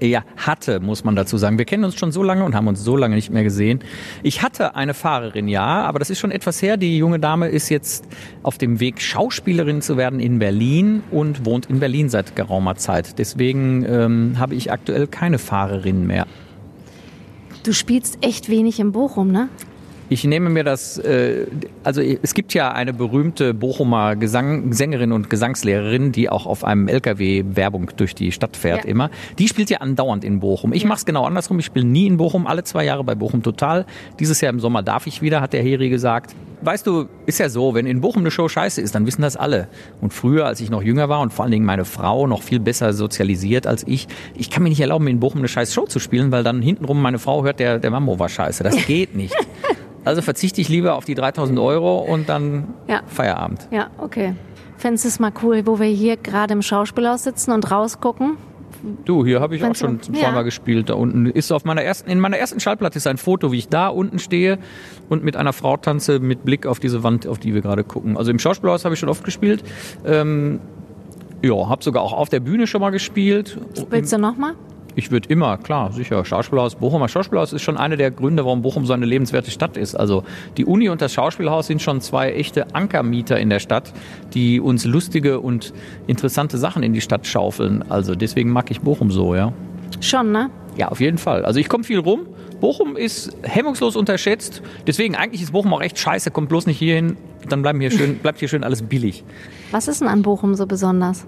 [0.00, 1.58] Ja, hatte, muss man dazu sagen.
[1.58, 3.80] Wir kennen uns schon so lange und haben uns so lange nicht mehr gesehen.
[4.22, 6.76] Ich hatte eine Fahrerin, ja, aber das ist schon etwas her.
[6.76, 8.06] Die junge Dame ist jetzt
[8.42, 13.18] auf dem Weg, Schauspielerin zu werden in Berlin und wohnt in Berlin seit geraumer Zeit.
[13.18, 16.26] Deswegen ähm, habe ich aktuell keine Fahrerin mehr.
[17.62, 19.48] Du spielst echt wenig in Bochum, ne?
[20.08, 21.46] Ich nehme mir das, äh,
[21.82, 26.86] also es gibt ja eine berühmte Bochumer Gesang, Sängerin und Gesangslehrerin, die auch auf einem
[26.86, 28.90] LKW Werbung durch die Stadt fährt Ja.
[28.90, 29.10] immer.
[29.38, 30.72] Die spielt ja andauernd in Bochum.
[30.72, 31.58] Ich mache es genau andersrum.
[31.58, 33.84] Ich spiele nie in Bochum, alle zwei Jahre bei Bochum Total.
[34.20, 36.36] Dieses Jahr im Sommer darf ich wieder, hat der Heri gesagt.
[36.62, 39.36] Weißt du, ist ja so, wenn in Bochum eine Show scheiße ist, dann wissen das
[39.36, 39.68] alle.
[40.00, 42.60] Und früher, als ich noch jünger war und vor allen Dingen meine Frau noch viel
[42.60, 45.98] besser sozialisiert als ich, ich kann mir nicht erlauben, in Bochum eine scheiß Show zu
[45.98, 48.62] spielen, weil dann hintenrum meine Frau hört, der, der Mambo war scheiße.
[48.62, 49.34] Das geht nicht.
[50.06, 53.00] Also verzichte ich lieber auf die 3000 Euro und dann Ja.
[53.06, 53.68] Feierabend.
[53.70, 54.34] Ja, okay.
[54.78, 58.36] Fändest du es mal cool, wo wir hier gerade im Schauspielhaus sitzen und rausgucken?
[59.04, 60.18] Du, hier habe ich auch Findest schon du?
[60.20, 60.42] zweimal Ja.
[60.42, 60.90] gespielt.
[60.90, 63.68] Da unten ist auf meiner ersten, in meiner ersten Schallplatte ist ein Foto, wie ich
[63.68, 64.58] da unten stehe
[65.08, 68.16] und mit einer Frau tanze mit Blick auf diese Wand, auf die wir gerade gucken.
[68.16, 69.64] Also im Schauspielhaus habe ich schon oft gespielt.
[70.06, 70.60] Ähm,
[71.42, 73.58] ja, habe sogar auch auf der Bühne schon mal gespielt.
[73.90, 74.52] Willst du noch mal?
[74.98, 76.24] Ich würde immer, klar, sicher.
[76.24, 79.94] Schauspielhaus, Bochumer Schauspielhaus ist schon einer der Gründe, warum Bochum so eine lebenswerte Stadt ist.
[79.94, 80.24] Also
[80.56, 83.92] die Uni und das Schauspielhaus sind schon zwei echte Ankermieter in der Stadt,
[84.32, 85.74] die uns lustige und
[86.06, 87.84] interessante Sachen in die Stadt schaufeln.
[87.90, 89.52] Also deswegen mag ich Bochum so, ja.
[90.00, 90.48] Schon, ne?
[90.78, 91.44] Ja, auf jeden Fall.
[91.44, 92.26] Also ich komme viel rum.
[92.62, 94.62] Bochum ist hemmungslos unterschätzt.
[94.86, 96.30] Deswegen eigentlich ist Bochum auch echt scheiße.
[96.30, 97.18] Kommt bloß nicht hierhin.
[97.50, 99.24] Dann bleiben hier schön, bleibt hier schön alles billig.
[99.72, 101.26] Was ist denn an Bochum so besonders?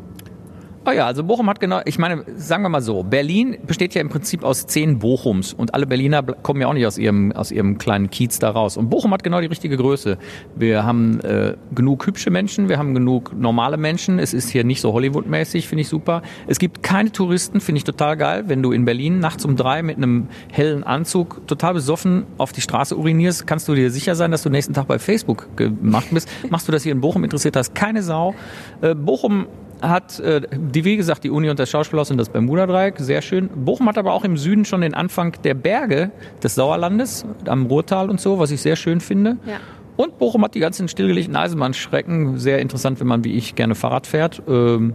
[0.89, 4.01] Oh ja, also Bochum hat genau, ich meine, sagen wir mal so, Berlin besteht ja
[4.01, 7.51] im Prinzip aus zehn Bochums und alle Berliner kommen ja auch nicht aus ihrem, aus
[7.51, 8.79] ihrem kleinen Kiez da raus.
[8.79, 10.17] Und Bochum hat genau die richtige Größe.
[10.57, 14.19] Wir haben äh, genug hübsche Menschen, wir haben genug normale Menschen.
[14.19, 16.23] Es ist hier nicht so Hollywood-mäßig, finde ich super.
[16.47, 18.45] Es gibt keine Touristen, finde ich total geil.
[18.47, 22.63] Wenn du in Berlin nachts um drei mit einem hellen Anzug total besoffen auf die
[22.63, 26.31] Straße urinierst, kannst du dir sicher sein, dass du nächsten Tag bei Facebook gemacht bist.
[26.49, 28.35] Machst du das hier in Bochum, interessiert das keine Sau.
[28.81, 29.49] Äh, Bochum
[29.83, 33.49] hat, äh, die, wie gesagt, die Uni und das Schauspielhaus und das Bermuda-Dreieck, sehr schön.
[33.49, 36.11] Bochum hat aber auch im Süden schon den Anfang der Berge
[36.43, 39.37] des Sauerlandes, am Ruhrtal und so, was ich sehr schön finde.
[39.47, 39.59] Ja.
[39.97, 44.07] Und Bochum hat die ganzen stillgelegten Eisenbahnstrecken, sehr interessant, wenn man wie ich gerne Fahrrad
[44.07, 44.43] fährt.
[44.49, 44.95] Ähm,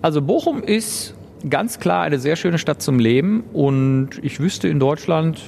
[0.00, 1.14] also Bochum ist
[1.48, 5.42] ganz klar eine sehr schöne Stadt zum Leben und ich wüsste in Deutschland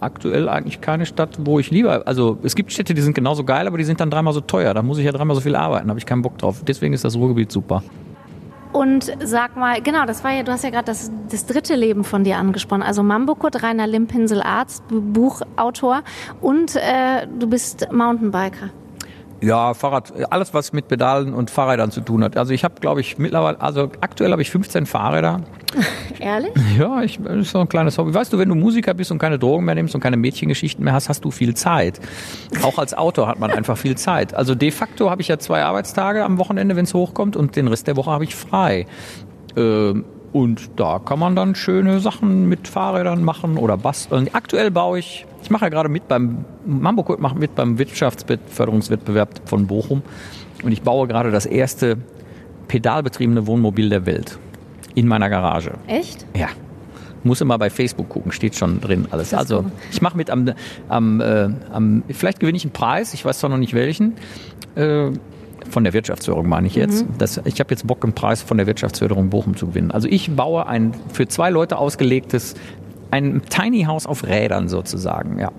[0.00, 3.66] aktuell eigentlich keine Stadt, wo ich lieber, also es gibt Städte, die sind genauso geil,
[3.66, 4.74] aber die sind dann dreimal so teuer.
[4.74, 6.62] Da muss ich ja dreimal so viel arbeiten, habe ich keinen Bock drauf.
[6.66, 7.82] Deswegen ist das Ruhrgebiet super.
[8.76, 12.04] Und sag mal, genau, das war ja, du hast ja gerade das, das dritte Leben
[12.04, 12.82] von dir angesprochen.
[12.82, 16.02] Also Mambokut, Rainer Limpinsel, Arzt, Buchautor
[16.42, 18.68] und äh, du bist Mountainbiker.
[19.40, 22.36] Ja, Fahrrad, alles was mit Pedalen und Fahrrädern zu tun hat.
[22.36, 25.40] Also ich habe, glaube ich, mittlerweile, also aktuell habe ich 15 Fahrräder.
[26.18, 26.52] Ehrlich?
[26.78, 28.14] Ja, ich, das ist so ein kleines Hobby.
[28.14, 30.94] Weißt du, wenn du Musiker bist und keine Drogen mehr nimmst und keine Mädchengeschichten mehr
[30.94, 32.00] hast, hast du viel Zeit.
[32.62, 34.34] Auch als Autor hat man einfach viel Zeit.
[34.34, 37.68] Also de facto habe ich ja zwei Arbeitstage am Wochenende, wenn es hochkommt, und den
[37.68, 38.86] Rest der Woche habe ich frei.
[39.56, 44.28] Ähm, und da kann man dann schöne Sachen mit Fahrrädern machen oder basteln.
[44.32, 46.44] Aktuell baue ich, ich mache ja gerade mit beim,
[46.96, 50.02] Code macht mit beim Wirtschaftsförderungswettbewerb von Bochum.
[50.62, 51.96] Und ich baue gerade das erste
[52.68, 54.38] pedalbetriebene Wohnmobil der Welt.
[54.96, 55.72] In meiner Garage.
[55.86, 56.26] Echt?
[56.36, 56.48] Ja.
[57.22, 59.34] Muss immer bei Facebook gucken, steht schon drin alles.
[59.34, 60.50] Also ich mache mit am,
[60.88, 64.14] am, äh, am, vielleicht gewinne ich einen Preis, ich weiß zwar noch nicht welchen.
[64.74, 65.10] Äh,
[65.70, 67.04] von der Wirtschaftsförderung meine ich jetzt.
[67.18, 69.90] Das, ich habe jetzt Bock, einen Preis von der Wirtschaftsförderung Bochum zu gewinnen.
[69.90, 72.54] Also ich baue ein für zwei Leute ausgelegtes,
[73.10, 75.52] ein Tiny House auf Rädern sozusagen, ja.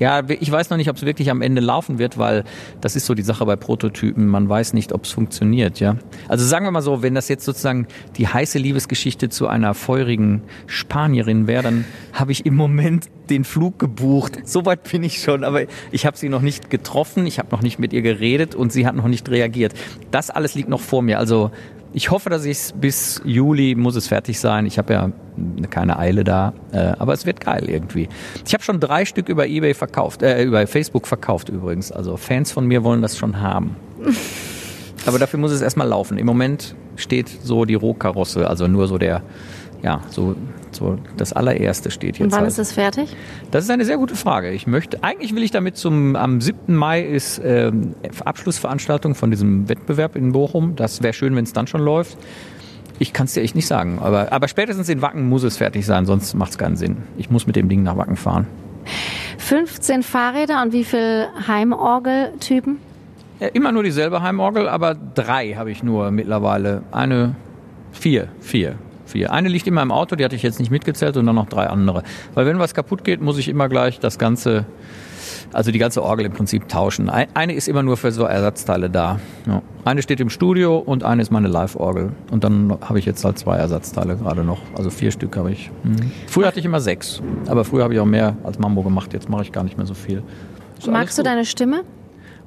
[0.00, 2.44] Ja, ich weiß noch nicht, ob es wirklich am Ende laufen wird, weil
[2.80, 4.26] das ist so die Sache bei Prototypen.
[4.26, 5.96] Man weiß nicht, ob es funktioniert, ja.
[6.28, 10.42] Also sagen wir mal so, wenn das jetzt sozusagen die heiße Liebesgeschichte zu einer feurigen
[10.66, 14.40] Spanierin wäre, dann habe ich im Moment den Flug gebucht.
[14.44, 17.78] Soweit bin ich schon, aber ich habe sie noch nicht getroffen, ich habe noch nicht
[17.78, 19.74] mit ihr geredet und sie hat noch nicht reagiert.
[20.10, 21.18] Das alles liegt noch vor mir.
[21.18, 21.50] Also
[21.94, 24.66] ich hoffe, dass ich es bis Juli muss es fertig sein.
[24.66, 25.12] Ich habe ja
[25.70, 28.08] keine Eile da, äh, aber es wird geil irgendwie.
[28.44, 31.92] Ich habe schon drei Stück über eBay verkauft, äh, über Facebook verkauft übrigens.
[31.92, 33.76] Also Fans von mir wollen das schon haben.
[35.06, 36.16] Aber dafür muss es erstmal laufen.
[36.16, 39.20] Im Moment steht so die Rohkarosse, also nur so der,
[39.82, 40.34] ja, so,
[40.84, 42.24] so das allererste steht jetzt.
[42.24, 42.48] Und wann halt.
[42.48, 43.16] ist es fertig?
[43.50, 44.50] Das ist eine sehr gute Frage.
[44.50, 46.74] Ich möchte, eigentlich will ich damit zum, am 7.
[46.74, 47.94] Mai ist ähm,
[48.24, 50.76] Abschlussveranstaltung von diesem Wettbewerb in Bochum.
[50.76, 52.18] Das wäre schön, wenn es dann schon läuft.
[52.98, 53.98] Ich kann es dir echt nicht sagen.
[54.00, 56.98] Aber, aber spätestens in Wacken muss es fertig sein, sonst macht es keinen Sinn.
[57.16, 58.46] Ich muss mit dem Ding nach Wacken fahren.
[59.38, 62.78] 15 Fahrräder und wie viel Heimorgeltypen?
[63.40, 66.82] Ja, immer nur dieselbe Heimorgel, aber drei habe ich nur mittlerweile.
[66.92, 67.34] Eine,
[67.90, 69.32] vier, vier, vier.
[69.32, 71.66] Eine liegt immer im Auto, die hatte ich jetzt nicht mitgezählt und dann noch drei
[71.68, 72.02] andere.
[72.34, 74.64] Weil wenn was kaputt geht, muss ich immer gleich das ganze,
[75.52, 77.08] also die ganze Orgel im Prinzip tauschen.
[77.10, 79.20] Ein- Eine ist immer nur für so Ersatzteile da.
[79.46, 79.62] Ja.
[79.84, 82.12] Eine steht im Studio und eine ist meine Live-Orgel.
[82.30, 84.60] Und dann habe ich jetzt halt zwei Ersatzteile gerade noch.
[84.76, 85.70] Also vier Stück habe ich.
[85.82, 86.10] Mhm.
[86.26, 87.20] Früher hatte ich immer sechs.
[87.46, 89.12] Aber früher habe ich auch mehr als Mambo gemacht.
[89.12, 90.22] Jetzt mache ich gar nicht mehr so viel.
[90.78, 91.82] Ist Magst du deine Stimme?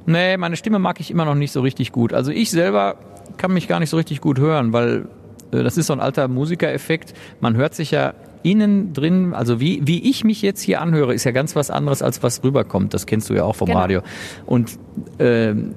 [0.06, 2.14] Nee, meine Stimme mag ich immer noch nicht so richtig gut.
[2.14, 2.96] Also ich selber
[3.38, 5.08] kann mich gar nicht so richtig gut hören, weil
[5.52, 7.14] das ist so ein alter Musikereffekt.
[7.40, 11.24] Man hört sich ja innen drin, also wie, wie ich mich jetzt hier anhöre, ist
[11.24, 12.94] ja ganz was anderes, als was rüberkommt.
[12.94, 13.80] Das kennst du ja auch vom Genau.
[13.80, 14.02] Radio.
[14.46, 14.78] Und
[15.20, 15.74] ähm,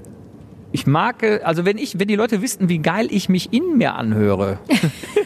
[0.72, 3.76] ich mag, äh, also wenn ich, wenn die Leute wüssten, wie geil ich mich in
[3.78, 4.58] mir anhöre,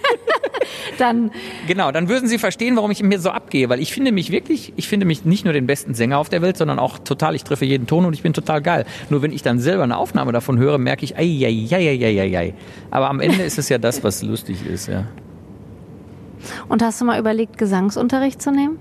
[0.98, 1.30] Dann
[1.66, 4.72] Genau, dann würden Sie verstehen, warum ich mir so abgehe, weil ich finde mich wirklich,
[4.76, 7.44] ich finde mich nicht nur den besten Sänger auf der Welt, sondern auch total, ich
[7.44, 8.84] treffe jeden Ton und ich bin total geil.
[9.10, 12.20] Nur wenn ich dann selber eine Aufnahme davon höre, merke ich, ei, ei, ei, ei,
[12.20, 12.54] ei, ei.
[12.90, 15.06] Aber am Ende ist es ja das, was lustig ist, ja.
[16.68, 18.78] und hast du mal überlegt, Gesangsunterricht zu nehmen?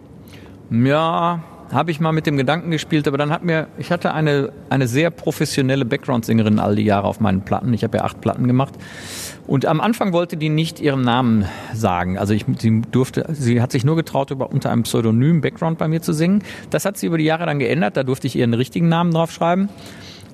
[0.72, 4.52] Ja, habe ich mal mit dem Gedanken gespielt, aber dann hat mir, ich hatte eine,
[4.70, 7.74] eine sehr professionelle Background-Sängerin all die Jahre auf meinen Platten.
[7.74, 8.74] Ich habe ja acht Platten gemacht.
[9.46, 12.18] Und am Anfang wollte die nicht ihren Namen sagen.
[12.18, 15.88] Also ich, sie durfte, sie hat sich nur getraut, über, unter einem Pseudonym Background bei
[15.88, 16.44] mir zu singen.
[16.70, 17.98] Das hat sie über die Jahre dann geändert.
[17.98, 19.70] Da durfte ich ihren richtigen Namen draufschreiben.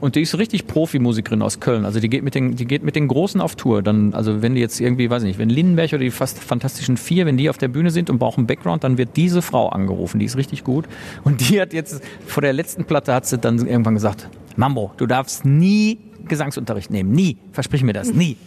[0.01, 1.83] Und die ist richtig Profimusikerin aus Köln.
[1.83, 3.81] Also die geht mit den, die geht mit den Großen auf Tour.
[3.81, 6.95] Dann, also wenn die jetzt irgendwie, weiß ich nicht, wenn Lindenberg oder die fast Fantastischen
[6.95, 10.19] Vier, wenn die auf der Bühne sind und brauchen Background, dann wird diese Frau angerufen.
[10.19, 10.85] Die ist richtig gut.
[11.23, 15.05] Und die hat jetzt, vor der letzten Platte hat sie dann irgendwann gesagt, Mambo, du
[15.05, 17.11] darfst nie Gesangsunterricht nehmen.
[17.11, 17.37] Nie.
[17.51, 18.13] Versprich mir das.
[18.13, 18.37] Nie.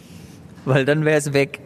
[0.65, 1.59] Weil dann wäre es weg.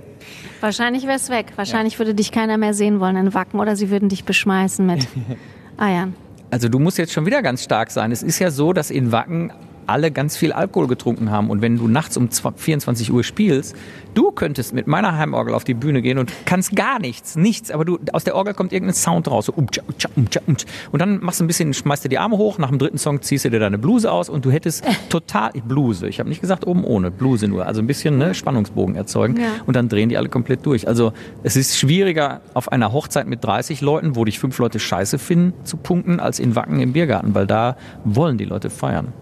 [0.59, 1.53] Wahrscheinlich wäre es weg.
[1.55, 5.07] Wahrscheinlich würde dich keiner mehr sehen wollen in Wacken oder sie würden dich beschmeißen mit
[5.77, 6.15] Eiern.
[6.49, 8.11] Also du musst jetzt schon wieder ganz stark sein.
[8.11, 9.51] Es ist ja so, dass in Wacken
[9.87, 11.49] alle ganz viel Alkohol getrunken haben.
[11.49, 13.75] Und wenn du nachts um 24 Uhr spielst,
[14.13, 17.71] du könntest mit meiner Heimorgel auf die Bühne gehen und kannst gar nichts, nichts.
[17.71, 19.45] Aber du, aus der Orgel kommt irgendein Sound raus.
[19.45, 20.67] So, umtscha, umtscha, umtscha, umtscha.
[20.91, 22.57] Und dann machst du ein bisschen, schmeißt du die Arme hoch.
[22.57, 26.07] Nach dem dritten Song ziehst du dir deine Bluse aus und du hättest total, Bluse.
[26.07, 27.65] Ich habe nicht gesagt oben ohne, Bluse nur.
[27.65, 29.37] Also ein bisschen ne, Spannungsbogen erzeugen.
[29.37, 29.49] Ja.
[29.65, 30.87] Und dann drehen die alle komplett durch.
[30.87, 35.17] Also es ist schwieriger auf einer Hochzeit mit 30 Leuten, wo dich fünf Leute scheiße
[35.17, 39.13] finden, zu punkten, als in Wacken im Biergarten, weil da wollen die Leute feiern.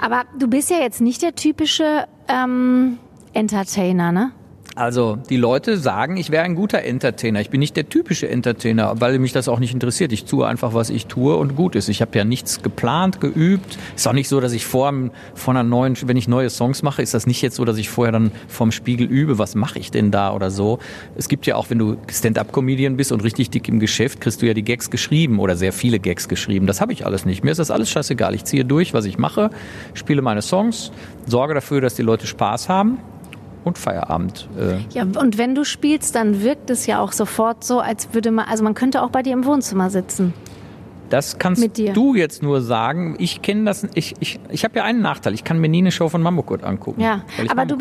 [0.00, 2.98] Aber du bist ja jetzt nicht der typische ähm,
[3.32, 4.32] Entertainer, ne?
[4.76, 7.40] Also die Leute sagen, ich wäre ein guter Entertainer.
[7.40, 10.10] Ich bin nicht der typische Entertainer, weil mich das auch nicht interessiert.
[10.12, 11.88] Ich tue einfach, was ich tue und gut ist.
[11.88, 13.78] Ich habe ja nichts geplant, geübt.
[13.94, 14.92] Ist auch nicht so, dass ich vor,
[15.34, 17.88] vor einer neuen, wenn ich neue Songs mache, ist das nicht jetzt so, dass ich
[17.88, 20.80] vorher dann vorm Spiegel übe, was mache ich denn da oder so.
[21.14, 24.46] Es gibt ja auch, wenn du Stand-up-Comedian bist und richtig dick im Geschäft, kriegst du
[24.46, 26.66] ja die Gags geschrieben oder sehr viele Gags geschrieben.
[26.66, 27.44] Das habe ich alles nicht.
[27.44, 28.34] Mir ist das alles scheißegal.
[28.34, 29.50] Ich ziehe durch, was ich mache,
[29.94, 30.90] spiele meine Songs,
[31.26, 32.98] sorge dafür, dass die Leute Spaß haben
[33.64, 34.48] und Feierabend.
[34.58, 34.78] Äh.
[34.94, 38.46] Ja, und wenn du spielst, dann wirkt es ja auch sofort so, als würde man,
[38.46, 40.34] also man könnte auch bei dir im Wohnzimmer sitzen.
[41.10, 43.16] Das kannst du jetzt nur sagen.
[43.18, 43.86] Ich kenne das.
[43.94, 45.34] Ich, ich, ich habe ja einen Nachteil.
[45.34, 47.00] Ich kann mir nie eine Show von Mambokurt angucken.
[47.00, 47.76] Ja, aber du,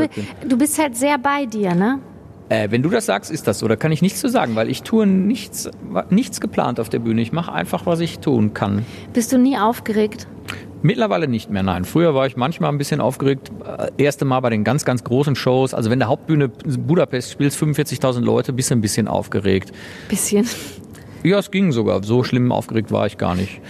[0.48, 2.00] du bist halt sehr bei dir, ne?
[2.50, 3.68] Äh, wenn du das sagst, ist das so.
[3.68, 5.70] Da kann ich nichts zu sagen, weil ich tue nichts,
[6.10, 7.22] nichts geplant auf der Bühne.
[7.22, 8.86] Ich mache einfach, was ich tun kann.
[9.14, 10.28] Bist du nie aufgeregt?
[10.84, 11.86] Mittlerweile nicht mehr, nein.
[11.86, 13.52] Früher war ich manchmal ein bisschen aufgeregt.
[13.66, 15.74] Äh, erste Mal bei den ganz, ganz großen Shows.
[15.74, 19.72] Also wenn der Hauptbühne Budapest spielt, 45.000 Leute, bist du ein bisschen aufgeregt.
[20.10, 20.46] Bisschen?
[21.24, 22.04] Ja, es ging sogar.
[22.04, 23.62] So schlimm aufgeregt war ich gar nicht.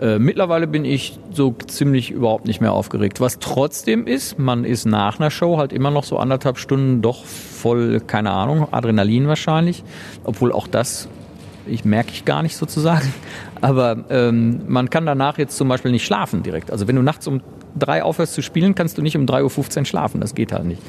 [0.00, 3.20] Äh, mittlerweile bin ich so ziemlich überhaupt nicht mehr aufgeregt.
[3.20, 7.26] Was trotzdem ist, man ist nach einer Show halt immer noch so anderthalb Stunden doch
[7.26, 9.84] voll, keine Ahnung, Adrenalin wahrscheinlich.
[10.24, 11.08] Obwohl auch das
[11.66, 13.12] ich merke ich gar nicht sozusagen.
[13.60, 16.70] Aber ähm, man kann danach jetzt zum Beispiel nicht schlafen direkt.
[16.70, 17.40] Also wenn du nachts um
[17.78, 20.20] drei aufhörst zu spielen, kannst du nicht um 3.15 Uhr schlafen.
[20.20, 20.82] Das geht halt nicht.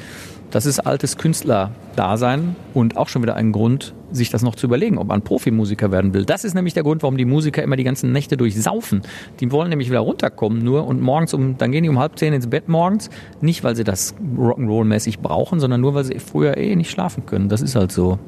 [0.54, 4.98] Das ist altes Künstler-Dasein und auch schon wieder ein Grund, sich das noch zu überlegen,
[4.98, 6.24] ob man Profimusiker werden will.
[6.24, 9.02] Das ist nämlich der Grund, warum die Musiker immer die ganzen Nächte durchsaufen.
[9.40, 12.32] Die wollen nämlich wieder runterkommen nur und morgens um, dann gehen die um halb zehn
[12.32, 13.10] ins Bett morgens.
[13.40, 17.48] Nicht, weil sie das Rock'n'Roll-mäßig brauchen, sondern nur, weil sie früher eh nicht schlafen können.
[17.48, 18.20] Das ist halt so.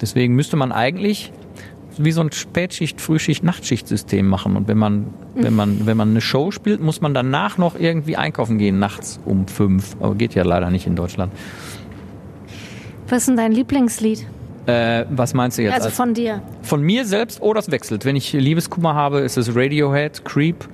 [0.00, 1.32] Deswegen müsste man eigentlich
[1.98, 4.56] wie so ein Spätschicht, Frühschicht, Nachtschicht-System machen.
[4.56, 8.16] Und wenn man, wenn man, wenn man eine Show spielt, muss man danach noch irgendwie
[8.16, 9.96] einkaufen gehen, nachts um fünf.
[10.00, 11.32] Aber geht ja leider nicht in Deutschland.
[13.08, 14.26] Was ist denn dein Lieblingslied?
[14.66, 15.74] Äh, was meinst du jetzt?
[15.74, 16.42] Also von dir.
[16.62, 18.04] Von mir selbst oder oh, das wechselt.
[18.04, 20.68] Wenn ich Liebeskummer habe, ist es Radiohead, Creep.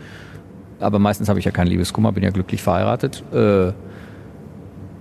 [0.79, 3.23] Aber meistens habe ich ja keinen Liebeskummer, bin ja glücklich verheiratet.
[3.33, 3.73] Äh,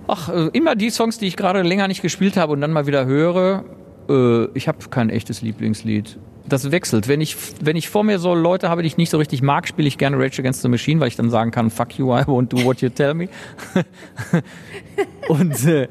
[0.08, 2.86] ach, äh, immer die Songs, die ich gerade länger nicht gespielt habe und dann mal
[2.86, 3.64] wieder höre.
[4.08, 6.18] Äh, ich habe kein echtes Lieblingslied.
[6.48, 7.06] Das wechselt.
[7.06, 9.68] Wenn ich, wenn ich vor mir so Leute habe, die ich nicht so richtig mag,
[9.68, 12.22] spiele ich gerne Rage Against the Machine, weil ich dann sagen kann, fuck you, I
[12.22, 13.28] won't do what you tell me.
[15.28, 15.86] und äh,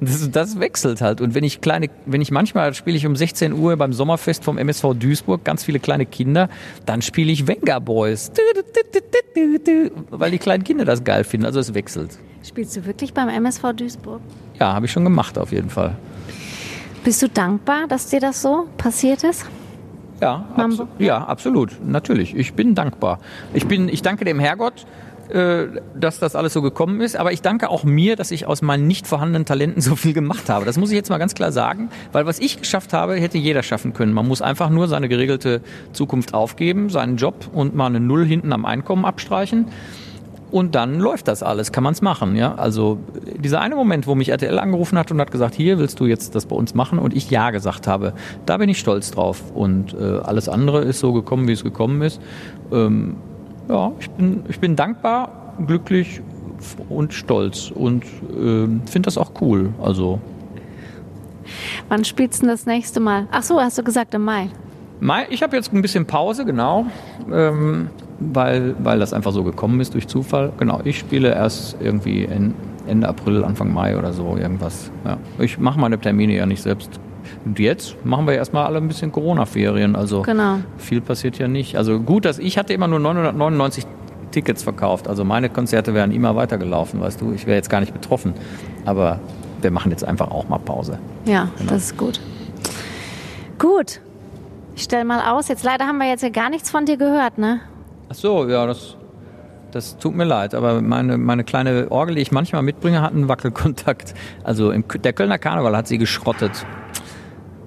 [0.00, 1.20] das, das wechselt halt.
[1.20, 4.56] Und wenn ich kleine, wenn ich manchmal spiele ich um 16 Uhr beim Sommerfest vom
[4.56, 6.48] MSV Duisburg, ganz viele kleine Kinder,
[6.86, 8.30] dann spiele ich Venga Boys.
[10.10, 11.46] Weil die kleinen Kinder das geil finden.
[11.46, 12.18] Also es wechselt.
[12.46, 14.20] Spielst du wirklich beim MSV Duisburg?
[14.58, 15.96] Ja, habe ich schon gemacht auf jeden Fall.
[17.08, 19.46] Bist du dankbar, dass dir das so passiert ist?
[20.20, 22.36] Ja, abso ja, absolut, natürlich.
[22.36, 23.18] Ich bin dankbar.
[23.54, 24.84] Ich bin, ich danke dem Herrgott,
[25.30, 25.68] äh,
[25.98, 27.16] dass das alles so gekommen ist.
[27.16, 30.50] Aber ich danke auch mir, dass ich aus meinen nicht vorhandenen Talenten so viel gemacht
[30.50, 30.66] habe.
[30.66, 33.62] Das muss ich jetzt mal ganz klar sagen, weil was ich geschafft habe, hätte jeder
[33.62, 34.12] schaffen können.
[34.12, 35.62] Man muss einfach nur seine geregelte
[35.94, 39.68] Zukunft aufgeben, seinen Job und mal eine Null hinten am Einkommen abstreichen.
[40.50, 42.34] Und dann läuft das alles, kann man es machen.
[42.34, 42.54] Ja?
[42.54, 42.98] Also
[43.36, 46.34] dieser eine Moment, wo mich RTL angerufen hat und hat gesagt, hier willst du jetzt
[46.34, 48.14] das bei uns machen und ich ja gesagt habe,
[48.46, 49.42] da bin ich stolz drauf.
[49.54, 52.20] Und äh, alles andere ist so gekommen, wie es gekommen ist.
[52.72, 53.16] Ähm,
[53.68, 56.22] ja, ich bin, ich bin dankbar, glücklich
[56.88, 59.72] und stolz und äh, finde das auch cool.
[59.82, 60.18] Also.
[61.88, 63.26] Wann spielst du das nächste Mal?
[63.30, 64.48] Ach so, hast du gesagt im Mai.
[65.00, 66.86] Mai, ich habe jetzt ein bisschen Pause, genau.
[67.30, 67.88] Ähm,
[68.20, 70.52] weil, weil das einfach so gekommen ist durch Zufall.
[70.58, 72.28] Genau, ich spiele erst irgendwie
[72.86, 74.90] Ende April, Anfang Mai oder so irgendwas.
[75.04, 75.18] Ja.
[75.38, 77.00] Ich mache meine Termine ja nicht selbst.
[77.44, 79.94] Und jetzt machen wir erstmal alle ein bisschen Corona-Ferien.
[79.96, 80.58] Also genau.
[80.78, 81.76] viel passiert ja nicht.
[81.76, 83.84] Also gut, dass ich hatte immer nur 999
[84.30, 85.08] Tickets verkauft.
[85.08, 87.32] Also meine Konzerte wären immer weitergelaufen, weißt du.
[87.32, 88.34] Ich wäre jetzt gar nicht betroffen.
[88.84, 89.20] Aber
[89.60, 90.98] wir machen jetzt einfach auch mal Pause.
[91.24, 91.72] Ja, genau.
[91.72, 92.20] das ist gut.
[93.58, 94.00] Gut.
[94.76, 95.48] Ich stelle mal aus.
[95.48, 97.60] Jetzt leider haben wir jetzt ja gar nichts von dir gehört, ne?
[98.10, 98.96] Ach so, ja, das,
[99.70, 103.28] das tut mir leid, aber meine, meine kleine Orgel, die ich manchmal mitbringe, hat einen
[103.28, 104.14] Wackelkontakt.
[104.44, 106.66] Also im, der Kölner Karneval hat sie geschrottet.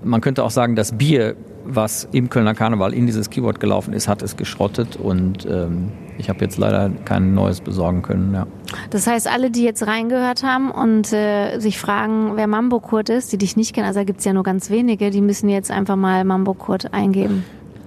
[0.04, 4.08] Man könnte auch sagen, das Bier, was im Kölner Karneval in dieses Keyboard gelaufen ist,
[4.08, 8.34] hat es geschrottet und ähm, ich habe jetzt leider kein neues besorgen können.
[8.34, 8.48] Ja.
[8.90, 13.32] Das heißt, alle, die jetzt reingehört haben und äh, sich fragen, wer Mambo Kurt ist,
[13.32, 15.70] die dich nicht kennen, also da gibt es ja nur ganz wenige, die müssen jetzt
[15.70, 17.44] einfach mal Mambo Kurt eingeben.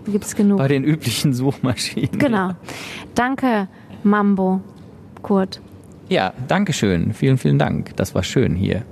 [0.06, 0.58] Gibt es genug.
[0.58, 2.18] Bei den üblichen Suchmaschinen.
[2.18, 2.52] Genau.
[3.14, 3.68] Danke,
[4.02, 4.60] Mambo,
[5.22, 5.60] Kurt.
[6.08, 7.14] Ja, danke schön.
[7.14, 7.96] Vielen, vielen Dank.
[7.96, 8.82] Das war schön hier.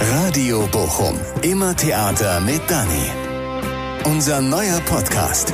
[0.00, 1.14] Radio Bochum.
[1.42, 3.10] Immer Theater mit Dani.
[4.04, 5.52] Unser neuer Podcast.